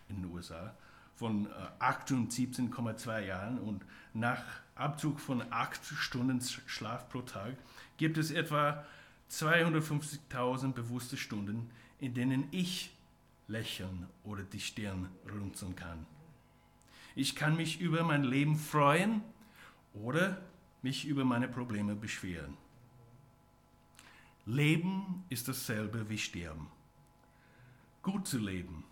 in 0.08 0.22
den 0.22 0.30
USA 0.32 0.74
von 1.14 1.48
78,2 1.80 3.18
äh, 3.18 3.28
Jahren 3.28 3.58
und 3.58 3.84
nach 4.12 4.44
Abzug 4.76 5.20
von 5.20 5.42
8 5.50 5.84
Stunden 5.84 6.40
Schlaf 6.66 7.08
pro 7.08 7.22
Tag 7.22 7.56
gibt 7.96 8.18
es 8.18 8.30
etwa 8.30 8.84
250.000 9.30 10.72
bewusste 10.72 11.16
Stunden, 11.16 11.70
in 11.98 12.14
denen 12.14 12.46
ich 12.50 12.94
lächeln 13.48 14.06
oder 14.22 14.42
die 14.42 14.60
Stirn 14.60 15.08
runzeln 15.32 15.74
kann. 15.74 16.06
Ich 17.14 17.34
kann 17.34 17.56
mich 17.56 17.80
über 17.80 18.04
mein 18.04 18.24
Leben 18.24 18.56
freuen 18.56 19.22
oder 19.94 20.42
mich 20.82 21.06
über 21.06 21.24
meine 21.24 21.48
Probleme 21.48 21.96
beschweren. 21.96 22.56
Leben 24.44 25.24
ist 25.30 25.48
dasselbe 25.48 26.08
wie 26.10 26.18
Sterben. 26.18 26.68
Gut 28.02 28.28
zu 28.28 28.38
leben 28.38 28.84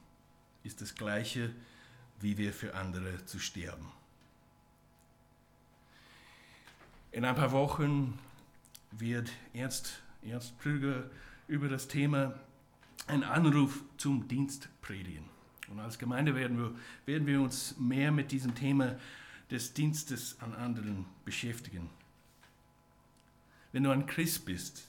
ist 0.64 0.80
das 0.80 0.94
gleiche, 0.94 1.54
wie 2.20 2.38
wir 2.38 2.52
für 2.52 2.74
andere 2.74 3.24
zu 3.26 3.38
sterben. 3.38 3.92
In 7.14 7.24
ein 7.24 7.36
paar 7.36 7.52
Wochen 7.52 8.18
wird 8.90 9.30
Ernst, 9.52 10.02
Ernst 10.24 10.58
Krüger 10.58 11.08
über 11.46 11.68
das 11.68 11.86
Thema 11.86 12.34
einen 13.06 13.22
Anruf 13.22 13.84
zum 13.98 14.26
Dienst 14.26 14.68
predigen. 14.82 15.24
Und 15.68 15.78
als 15.78 16.00
Gemeinde 16.00 16.34
werden 16.34 16.58
wir, 16.58 16.74
werden 17.06 17.28
wir 17.28 17.40
uns 17.40 17.78
mehr 17.78 18.10
mit 18.10 18.32
diesem 18.32 18.56
Thema 18.56 18.98
des 19.48 19.74
Dienstes 19.74 20.40
an 20.40 20.54
anderen 20.54 21.06
beschäftigen. 21.24 21.88
Wenn 23.70 23.84
du 23.84 23.90
ein 23.90 24.06
Christ 24.06 24.44
bist, 24.44 24.88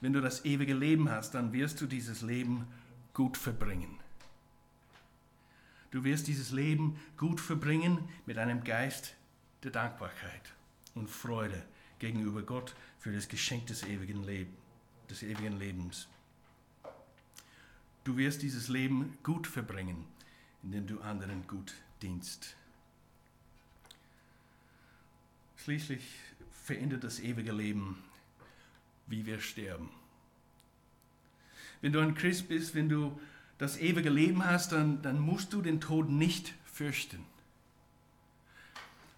wenn 0.00 0.14
du 0.14 0.22
das 0.22 0.46
ewige 0.46 0.72
Leben 0.72 1.10
hast, 1.10 1.34
dann 1.34 1.52
wirst 1.52 1.82
du 1.82 1.86
dieses 1.86 2.22
Leben 2.22 2.66
gut 3.12 3.36
verbringen. 3.36 3.98
Du 5.90 6.04
wirst 6.04 6.26
dieses 6.26 6.52
Leben 6.52 6.98
gut 7.18 7.38
verbringen 7.38 7.98
mit 8.24 8.38
einem 8.38 8.64
Geist 8.64 9.14
der 9.62 9.72
Dankbarkeit 9.72 10.55
und 10.96 11.08
Freude 11.08 11.62
gegenüber 11.98 12.42
Gott 12.42 12.74
für 12.98 13.12
das 13.12 13.28
Geschenk 13.28 13.66
des 13.68 13.84
ewigen, 13.84 14.24
Leb 14.24 14.48
des 15.08 15.22
ewigen 15.22 15.58
Lebens. 15.58 16.08
Du 18.04 18.16
wirst 18.16 18.42
dieses 18.42 18.68
Leben 18.68 19.16
gut 19.22 19.46
verbringen, 19.46 20.04
indem 20.62 20.86
du 20.86 21.00
anderen 21.00 21.46
gut 21.46 21.74
dienst. 22.02 22.56
Schließlich 25.56 26.04
verändert 26.52 27.04
das 27.04 27.20
ewige 27.20 27.52
Leben, 27.52 28.02
wie 29.06 29.26
wir 29.26 29.40
sterben. 29.40 29.90
Wenn 31.80 31.92
du 31.92 32.00
ein 32.00 32.14
Christ 32.14 32.48
bist, 32.48 32.74
wenn 32.74 32.88
du 32.88 33.18
das 33.58 33.78
ewige 33.78 34.10
Leben 34.10 34.44
hast, 34.44 34.72
dann, 34.72 35.02
dann 35.02 35.18
musst 35.18 35.52
du 35.52 35.62
den 35.62 35.80
Tod 35.80 36.08
nicht 36.08 36.54
fürchten. 36.64 37.24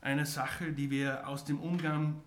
Eine 0.01 0.27
Sache, 0.27 0.73
die 0.73 0.91
wir 0.91 1.27
aus 1.27 1.45
dem 1.45 1.61
Umgang 1.61 2.23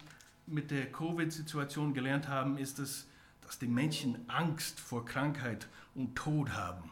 mit 0.46 0.72
der 0.72 0.92
Covid-Situation 0.92 1.94
gelernt 1.94 2.28
haben, 2.28 2.58
ist, 2.58 2.80
dass, 2.80 3.08
dass 3.42 3.60
die 3.60 3.68
Menschen 3.68 4.30
Angst 4.30 4.80
vor 4.80 5.06
Krankheit 5.06 5.68
und 5.96 6.16
Tod 6.16 6.52
haben. 6.52 6.92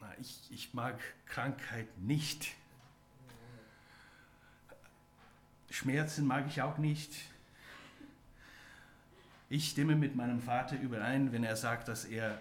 Na, 0.00 0.12
ich, 0.20 0.40
ich 0.50 0.74
mag 0.74 0.98
Krankheit 1.26 1.86
nicht. 1.98 2.54
Schmerzen 5.70 6.26
mag 6.26 6.46
ich 6.48 6.60
auch 6.60 6.78
nicht. 6.78 7.12
Ich 9.48 9.70
stimme 9.70 9.96
mit 9.96 10.16
meinem 10.16 10.40
Vater 10.40 10.78
überein, 10.78 11.30
wenn 11.32 11.44
er 11.44 11.56
sagt, 11.56 11.88
dass 11.88 12.04
er 12.04 12.40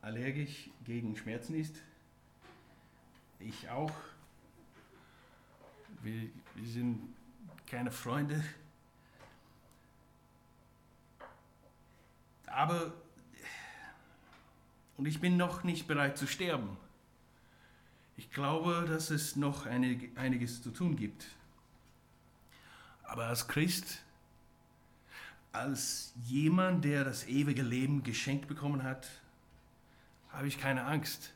allergisch 0.00 0.70
gegen 0.84 1.16
Schmerzen 1.16 1.54
ist. 1.54 1.76
Ich 3.38 3.70
auch. 3.70 3.92
Wir, 6.00 6.30
wir 6.54 6.66
sind 6.66 7.14
keine 7.66 7.90
Freunde. 7.90 8.42
Aber, 12.46 12.92
und 14.96 15.06
ich 15.06 15.20
bin 15.20 15.36
noch 15.36 15.64
nicht 15.64 15.86
bereit 15.86 16.18
zu 16.18 16.26
sterben. 16.26 16.76
Ich 18.16 18.30
glaube, 18.30 18.86
dass 18.88 19.10
es 19.10 19.36
noch 19.36 19.66
einig, 19.66 20.16
einiges 20.16 20.62
zu 20.62 20.70
tun 20.70 20.96
gibt. 20.96 21.26
Aber 23.04 23.26
als 23.26 23.48
Christ 23.48 24.02
als 25.52 26.14
jemand, 26.24 26.84
der 26.84 27.04
das 27.04 27.26
ewige 27.26 27.62
Leben 27.62 28.02
geschenkt 28.02 28.48
bekommen 28.48 28.82
hat, 28.82 29.06
habe 30.30 30.48
ich 30.48 30.58
keine 30.58 30.84
Angst 30.84 31.34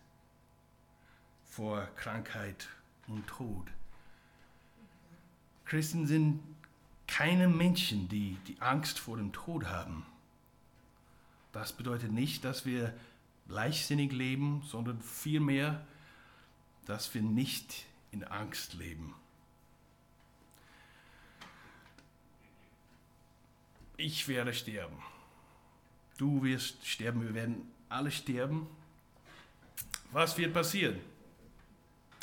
vor 1.44 1.86
Krankheit 1.96 2.68
und 3.08 3.26
Tod. 3.26 3.66
Christen 5.66 6.07
sind 6.07 6.40
keine 7.07 7.48
Menschen, 7.48 8.09
die 8.09 8.37
die 8.46 8.61
Angst 8.61 8.98
vor 8.98 9.16
dem 9.16 9.33
Tod 9.33 9.66
haben. 9.66 10.07
Das 11.52 11.72
bedeutet 11.72 12.12
nicht, 12.12 12.44
dass 12.44 12.66
wir 12.66 12.94
leichtsinnig 13.48 14.12
leben, 14.12 14.62
sondern 14.66 15.00
vielmehr, 15.00 15.87
dass 16.87 17.14
wir 17.14 17.22
nicht 17.22 17.85
in 18.11 18.24
Angst 18.24 18.74
leben. 18.74 19.14
ich 23.96 24.29
werde 24.29 24.52
sterben. 24.52 24.96
Du 26.18 26.42
wirst 26.42 26.87
sterben, 26.87 27.22
wir 27.22 27.35
werden 27.35 27.70
alle 27.88 28.11
sterben. 28.11 28.66
Was 30.12 30.37
wird 30.38 30.52
passieren? 30.52 31.00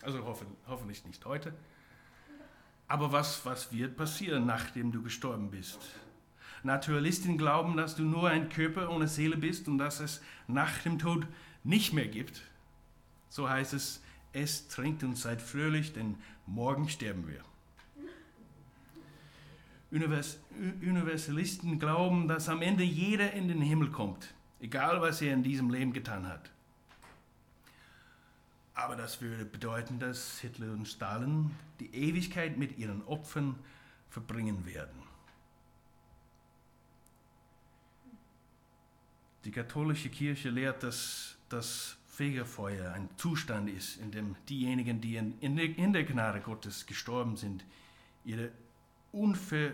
Also 0.02 0.24
hoffen, 0.26 0.48
hoffentlich 0.68 1.04
nicht 1.06 1.24
heute. 1.26 1.54
Aber 2.94 3.12
was, 3.12 3.44
was 3.44 3.74
wird 3.74 3.98
passieren, 3.98 4.46
nachdem 4.46 4.92
du 4.92 5.02
gestorben 5.02 5.50
bist? 5.50 5.80
Naturalisten 6.62 7.40
glauben, 7.40 7.76
dass 7.76 7.96
du 7.96 8.04
nur 8.04 8.30
ein 8.30 8.50
Körper 8.50 8.92
ohne 8.92 9.08
Seele 9.08 9.36
bist 9.36 9.68
und 9.68 9.80
dass 9.80 10.00
es 10.00 10.22
nach 10.48 10.78
dem 10.84 11.00
Tod 11.00 11.26
nicht 11.64 11.94
mehr 11.94 12.08
gibt. 12.08 12.44
So 13.30 13.50
heißt 13.50 13.74
es, 13.74 14.04
esst, 14.32 14.72
trinkt 14.72 15.04
und 15.04 15.18
seid 15.18 15.42
fröhlich, 15.42 15.94
denn 15.94 16.18
morgen 16.46 16.88
sterben 16.88 17.28
wir. 17.28 17.42
Universalisten 19.90 21.80
glauben, 21.80 22.28
dass 22.28 22.48
am 22.48 22.62
Ende 22.62 22.84
jeder 22.84 23.34
in 23.34 23.48
den 23.48 23.64
Himmel 23.64 23.90
kommt, 23.90 24.36
egal 24.60 25.02
was 25.02 25.20
er 25.20 25.34
in 25.34 25.42
diesem 25.42 25.72
Leben 25.72 25.94
getan 25.94 26.28
hat. 26.28 26.53
Aber 28.76 28.96
das 28.96 29.22
würde 29.22 29.46
bedeuten, 29.46 30.00
dass 30.00 30.40
Hitler 30.40 30.72
und 30.72 30.88
Stalin 30.88 31.52
die 31.80 31.94
Ewigkeit 31.94 32.58
mit 32.58 32.78
ihren 32.78 33.04
Opfern 33.06 33.56
verbringen 34.10 34.66
werden. 34.66 35.04
Die 39.46 39.52
katholische 39.52 40.10
Kirche 40.10 40.50
lehrt, 40.50 40.84
dass 40.84 41.36
das 41.50 41.98
Fegefeuer 42.08 42.94
ein 42.94 43.10
Zustand 43.18 43.70
ist, 43.70 43.98
in 43.98 44.12
dem 44.12 44.36
diejenigen, 44.48 45.02
die 45.02 45.18
in 45.18 45.94
der 45.94 46.04
Gnade 46.04 46.42
Gottes 46.42 46.86
gestorben 46.86 47.36
sind, 47.38 47.66
ihre 48.24 48.52
unver, 49.12 49.72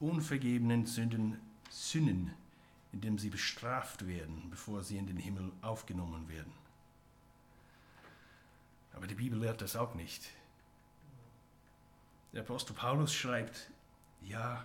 unvergebenen 0.00 0.86
Sünden 0.86 1.38
sünden, 1.70 2.30
indem 2.92 3.18
sie 3.18 3.30
bestraft 3.30 4.06
werden, 4.06 4.48
bevor 4.50 4.82
sie 4.84 4.96
in 4.96 5.06
den 5.06 5.18
Himmel 5.18 5.50
aufgenommen 5.60 6.28
werden. 6.28 6.52
Aber 8.92 9.06
die 9.06 9.14
Bibel 9.14 9.38
lehrt 9.38 9.60
das 9.60 9.76
auch 9.76 9.94
nicht. 9.94 10.22
Der 12.32 12.42
Apostel 12.42 12.74
Paulus 12.74 13.14
schreibt, 13.14 13.70
ja, 14.22 14.64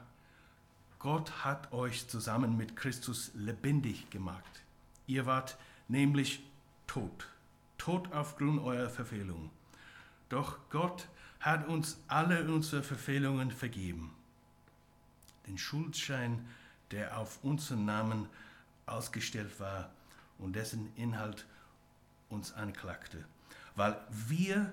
Gott 0.99 1.43
hat 1.43 1.71
euch 1.73 2.07
zusammen 2.07 2.57
mit 2.57 2.75
Christus 2.75 3.31
lebendig 3.35 4.09
gemacht. 4.09 4.63
Ihr 5.05 5.25
wart 5.25 5.57
nämlich 5.87 6.43
tot, 6.87 7.27
tot 7.77 8.11
aufgrund 8.13 8.61
eurer 8.61 8.89
Verfehlung. 8.89 9.49
Doch 10.29 10.57
Gott 10.69 11.07
hat 11.39 11.67
uns 11.67 11.99
alle 12.07 12.43
unsere 12.49 12.83
Verfehlungen 12.83 13.51
vergeben. 13.51 14.15
Den 15.45 15.57
Schuldschein, 15.57 16.47
der 16.91 17.17
auf 17.17 17.43
unseren 17.43 17.85
Namen 17.85 18.29
ausgestellt 18.85 19.59
war 19.59 19.91
und 20.37 20.55
dessen 20.55 20.95
Inhalt 20.95 21.45
uns 22.29 22.53
anklagte, 22.53 23.25
weil 23.75 23.99
wir 24.09 24.71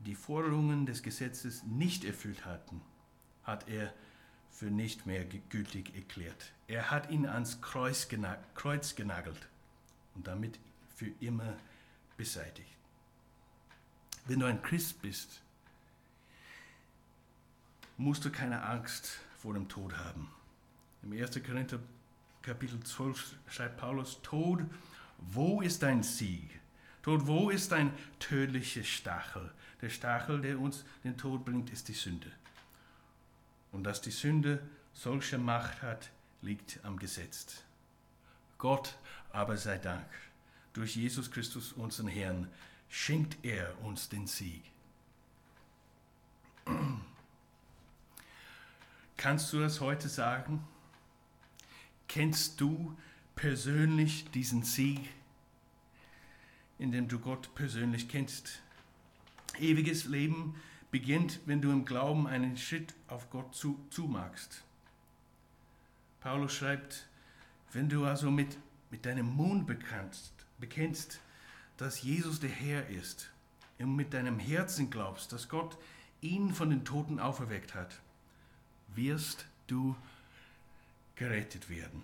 die 0.00 0.14
Forderungen 0.14 0.86
des 0.86 1.02
Gesetzes 1.02 1.62
nicht 1.64 2.04
erfüllt 2.04 2.44
hatten, 2.44 2.80
hat 3.44 3.68
er 3.68 3.92
für 4.50 4.70
nicht 4.70 5.06
mehr 5.06 5.24
gültig 5.24 5.94
erklärt. 5.94 6.52
Er 6.66 6.90
hat 6.90 7.10
ihn 7.10 7.26
ans 7.26 7.60
Kreuz, 7.60 8.08
genagelt 8.08 9.48
und 10.14 10.26
damit 10.26 10.58
für 10.94 11.10
immer 11.20 11.56
beseitigt. 12.16 12.76
Wenn 14.26 14.40
du 14.40 14.46
ein 14.46 14.62
Christ 14.62 15.00
bist, 15.00 15.40
musst 17.96 18.24
du 18.24 18.30
keine 18.30 18.62
Angst 18.62 19.18
vor 19.38 19.54
dem 19.54 19.68
Tod 19.68 19.96
haben. 19.96 20.30
Im 21.02 21.12
1. 21.12 21.42
Korinther 21.42 21.80
Kapitel 22.42 22.80
12 22.80 23.36
schreibt 23.48 23.78
Paulus, 23.78 24.20
Tod, 24.22 24.60
wo 25.18 25.60
ist 25.60 25.82
dein 25.82 26.02
Sieg? 26.02 26.59
Tod, 27.02 27.26
wo 27.26 27.50
ist 27.50 27.72
dein 27.72 27.92
tödlicher 28.18 28.84
Stachel? 28.84 29.50
Der 29.80 29.88
Stachel, 29.88 30.40
der 30.40 30.60
uns 30.60 30.84
den 31.02 31.16
Tod 31.16 31.44
bringt, 31.44 31.70
ist 31.70 31.88
die 31.88 31.94
Sünde. 31.94 32.30
Und 33.72 33.84
dass 33.84 34.00
die 34.00 34.10
Sünde 34.10 34.62
solche 34.92 35.38
Macht 35.38 35.82
hat, 35.82 36.10
liegt 36.42 36.84
am 36.84 36.98
Gesetz. 36.98 37.62
Gott 38.58 38.98
aber 39.32 39.56
sei 39.56 39.78
Dank, 39.78 40.06
durch 40.72 40.96
Jesus 40.96 41.30
Christus, 41.30 41.72
unseren 41.72 42.08
Herrn, 42.08 42.48
schenkt 42.88 43.38
er 43.44 43.80
uns 43.82 44.08
den 44.08 44.26
Sieg. 44.26 44.62
Kannst 49.16 49.52
du 49.52 49.60
das 49.60 49.80
heute 49.80 50.08
sagen? 50.08 50.66
Kennst 52.08 52.60
du 52.60 52.96
persönlich 53.36 54.30
diesen 54.32 54.62
Sieg, 54.62 55.08
in 56.80 56.92
dem 56.92 57.08
du 57.08 57.18
Gott 57.18 57.54
persönlich 57.54 58.08
kennst? 58.08 58.62
Ewiges 59.58 60.06
Leben 60.06 60.54
beginnt, 60.90 61.40
wenn 61.44 61.60
du 61.60 61.70
im 61.70 61.84
Glauben 61.84 62.26
einen 62.26 62.56
Schritt 62.56 62.94
auf 63.06 63.28
Gott 63.30 63.54
zu, 63.54 63.78
zumachst. 63.90 64.64
Paulus 66.20 66.54
schreibt, 66.54 67.06
wenn 67.72 67.88
du 67.88 68.04
also 68.04 68.30
mit, 68.30 68.56
mit 68.90 69.04
deinem 69.04 69.26
Mund 69.26 69.66
bekennst, 69.66 70.32
bekennst, 70.58 71.20
dass 71.76 72.02
Jesus 72.02 72.40
der 72.40 72.50
Herr 72.50 72.88
ist 72.88 73.30
und 73.78 73.94
mit 73.94 74.14
deinem 74.14 74.38
Herzen 74.38 74.90
glaubst, 74.90 75.32
dass 75.32 75.48
Gott 75.48 75.76
ihn 76.22 76.54
von 76.54 76.70
den 76.70 76.84
Toten 76.84 77.20
auferweckt 77.20 77.74
hat, 77.74 78.00
wirst 78.88 79.46
du 79.66 79.94
gerettet 81.14 81.68
werden. 81.68 82.02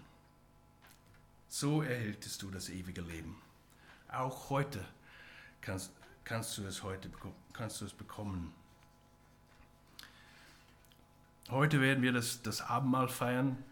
So 1.49 1.81
erhältst 1.81 2.43
du 2.43 2.51
das 2.51 2.69
ewige 2.69 3.01
Leben. 3.01 3.37
Auch 4.17 4.49
heute 4.49 4.83
kannst, 5.61 5.93
kannst, 6.25 6.57
du, 6.57 6.65
es 6.65 6.83
heute, 6.83 7.11
kannst 7.53 7.83
du 7.83 7.85
es 7.85 7.93
bekommen. 7.93 8.51
Heute 11.51 11.83
werden 11.83 12.03
wir 12.03 12.13
das, 12.13 12.41
das 12.41 12.63
Abendmahl 12.63 13.09
feiern. 13.11 13.63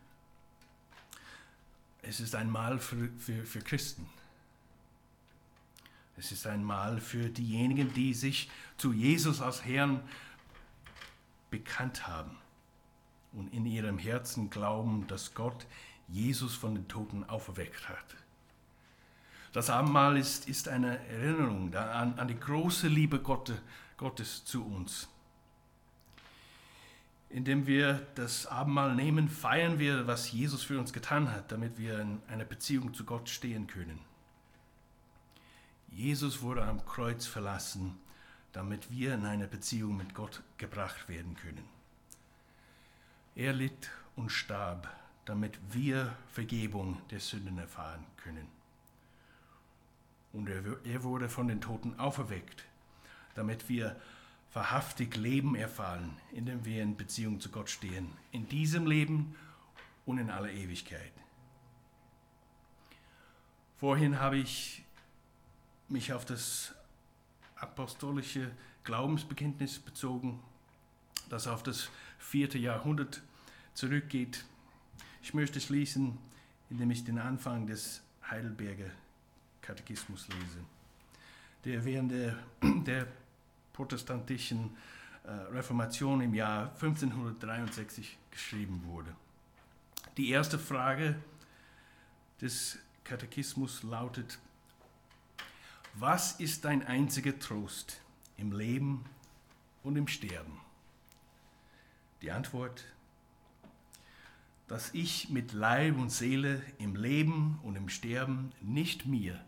Es 2.02 2.20
ist 2.20 2.34
ein 2.34 2.50
Mahl 2.50 2.78
für, 2.78 3.08
für, 3.18 3.46
für 3.46 3.60
Christen. 3.60 4.06
Es 6.18 6.30
ist 6.30 6.46
ein 6.46 6.62
Mahl 6.62 7.00
für 7.00 7.30
diejenigen, 7.30 7.94
die 7.94 8.12
sich 8.12 8.50
zu 8.76 8.92
Jesus 8.92 9.40
als 9.40 9.64
Herrn 9.64 10.06
bekannt 11.50 12.06
haben 12.06 12.36
und 13.32 13.50
in 13.54 13.64
ihrem 13.64 13.96
Herzen 13.96 14.50
glauben, 14.50 15.06
dass 15.06 15.32
Gott 15.32 15.66
Jesus 16.06 16.54
von 16.54 16.74
den 16.74 16.86
Toten 16.86 17.24
auferweckt 17.24 17.88
hat. 17.88 18.23
Das 19.54 19.70
Abendmahl 19.70 20.16
ist, 20.16 20.48
ist 20.48 20.66
eine 20.66 20.98
Erinnerung 21.06 21.72
an, 21.76 22.18
an 22.18 22.26
die 22.26 22.38
große 22.38 22.88
Liebe 22.88 23.20
Gottes, 23.20 23.56
Gottes 23.96 24.44
zu 24.44 24.66
uns. 24.66 25.08
Indem 27.28 27.64
wir 27.68 28.04
das 28.16 28.46
Abendmahl 28.46 28.96
nehmen, 28.96 29.28
feiern 29.28 29.78
wir, 29.78 30.08
was 30.08 30.32
Jesus 30.32 30.64
für 30.64 30.80
uns 30.80 30.92
getan 30.92 31.30
hat, 31.30 31.52
damit 31.52 31.78
wir 31.78 32.00
in 32.00 32.20
einer 32.26 32.44
Beziehung 32.44 32.94
zu 32.94 33.04
Gott 33.04 33.28
stehen 33.28 33.68
können. 33.68 34.00
Jesus 35.88 36.42
wurde 36.42 36.64
am 36.64 36.84
Kreuz 36.84 37.24
verlassen, 37.24 37.96
damit 38.50 38.90
wir 38.90 39.14
in 39.14 39.24
eine 39.24 39.46
Beziehung 39.46 39.96
mit 39.96 40.14
Gott 40.14 40.42
gebracht 40.58 41.08
werden 41.08 41.36
können. 41.36 41.64
Er 43.36 43.52
litt 43.52 43.88
und 44.16 44.30
starb, 44.30 44.92
damit 45.26 45.60
wir 45.70 46.16
Vergebung 46.32 47.00
der 47.10 47.20
Sünden 47.20 47.58
erfahren 47.58 48.04
können. 48.16 48.63
Und 50.34 50.48
er 50.48 51.04
wurde 51.04 51.28
von 51.28 51.46
den 51.46 51.60
Toten 51.60 51.98
auferweckt, 51.98 52.64
damit 53.36 53.68
wir 53.68 53.94
wahrhaftig 54.52 55.16
Leben 55.16 55.54
erfahren, 55.54 56.16
indem 56.32 56.64
wir 56.64 56.82
in 56.82 56.96
Beziehung 56.96 57.40
zu 57.40 57.50
Gott 57.50 57.70
stehen, 57.70 58.10
in 58.32 58.48
diesem 58.48 58.86
Leben 58.86 59.36
und 60.04 60.18
in 60.18 60.30
aller 60.30 60.50
Ewigkeit. 60.50 61.12
Vorhin 63.78 64.18
habe 64.18 64.38
ich 64.38 64.84
mich 65.88 66.12
auf 66.12 66.24
das 66.24 66.74
apostolische 67.54 68.50
Glaubensbekenntnis 68.82 69.78
bezogen, 69.78 70.42
das 71.28 71.46
auf 71.46 71.62
das 71.62 71.90
vierte 72.18 72.58
Jahrhundert 72.58 73.22
zurückgeht. 73.72 74.44
Ich 75.22 75.32
möchte 75.32 75.60
schließen, 75.60 76.18
indem 76.70 76.90
ich 76.90 77.04
den 77.04 77.18
Anfang 77.18 77.68
des 77.68 78.02
Heidelberger 78.28 78.90
Katechismus 79.64 80.28
lese, 80.28 80.58
der 81.64 81.84
während 81.84 82.12
der, 82.12 82.38
der 82.86 83.06
protestantischen 83.72 84.76
äh, 85.24 85.30
Reformation 85.30 86.20
im 86.20 86.34
Jahr 86.34 86.70
1563 86.74 88.18
geschrieben 88.30 88.82
wurde. 88.84 89.14
Die 90.16 90.30
erste 90.30 90.58
Frage 90.58 91.16
des 92.40 92.78
Katechismus 93.04 93.82
lautet, 93.82 94.38
was 95.94 96.40
ist 96.40 96.64
dein 96.64 96.86
einziger 96.86 97.38
Trost 97.38 98.00
im 98.36 98.52
Leben 98.52 99.04
und 99.82 99.96
im 99.96 100.08
Sterben? 100.08 100.60
Die 102.20 102.30
Antwort, 102.30 102.84
dass 104.68 104.92
ich 104.94 105.30
mit 105.30 105.52
Leib 105.52 105.96
und 105.98 106.10
Seele 106.10 106.62
im 106.78 106.96
Leben 106.96 107.58
und 107.62 107.76
im 107.76 107.88
Sterben 107.88 108.52
nicht 108.60 109.06
mir, 109.06 109.44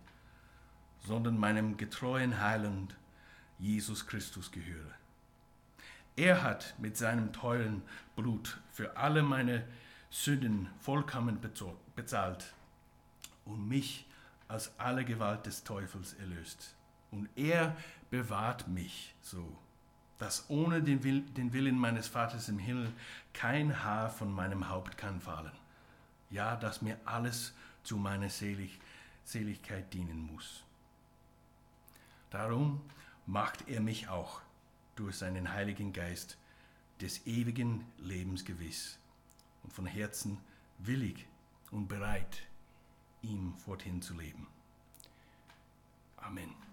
sondern 1.06 1.38
meinem 1.38 1.76
getreuen 1.76 2.40
Heiland 2.40 2.96
Jesus 3.58 4.06
Christus 4.06 4.50
gehöre. 4.50 4.94
Er 6.16 6.42
hat 6.42 6.74
mit 6.78 6.96
seinem 6.96 7.32
teuren 7.32 7.82
Blut 8.16 8.58
für 8.72 8.96
alle 8.96 9.22
meine 9.22 9.64
Sünden 10.10 10.68
vollkommen 10.80 11.38
bezahlt 11.94 12.54
und 13.44 13.68
mich 13.68 14.06
aus 14.48 14.72
aller 14.78 15.04
Gewalt 15.04 15.46
des 15.46 15.64
Teufels 15.64 16.14
erlöst. 16.14 16.74
Und 17.10 17.28
er 17.36 17.76
bewahrt 18.10 18.68
mich 18.68 19.14
so, 19.20 19.56
dass 20.18 20.48
ohne 20.48 20.82
den, 20.82 21.04
Will, 21.04 21.20
den 21.20 21.52
Willen 21.52 21.78
meines 21.78 22.08
Vaters 22.08 22.48
im 22.48 22.58
Himmel 22.58 22.92
kein 23.32 23.84
Haar 23.84 24.08
von 24.08 24.32
meinem 24.32 24.68
Haupt 24.68 24.96
kann 24.96 25.20
fallen. 25.20 25.52
Ja, 26.30 26.56
dass 26.56 26.82
mir 26.82 26.98
alles 27.04 27.54
zu 27.82 27.96
meiner 27.96 28.30
Selig, 28.30 28.80
Seligkeit 29.24 29.92
dienen 29.92 30.20
muss. 30.32 30.65
Darum 32.30 32.80
macht 33.26 33.68
er 33.68 33.80
mich 33.80 34.08
auch 34.08 34.40
durch 34.96 35.16
seinen 35.16 35.52
Heiligen 35.52 35.92
Geist 35.92 36.38
des 37.00 37.26
ewigen 37.26 37.84
Lebens 37.98 38.44
gewiss 38.44 38.98
und 39.62 39.72
von 39.72 39.86
Herzen 39.86 40.38
willig 40.78 41.26
und 41.70 41.88
bereit, 41.88 42.42
ihm 43.22 43.54
forthin 43.54 44.00
zu 44.00 44.14
leben. 44.14 44.46
Amen. 46.16 46.65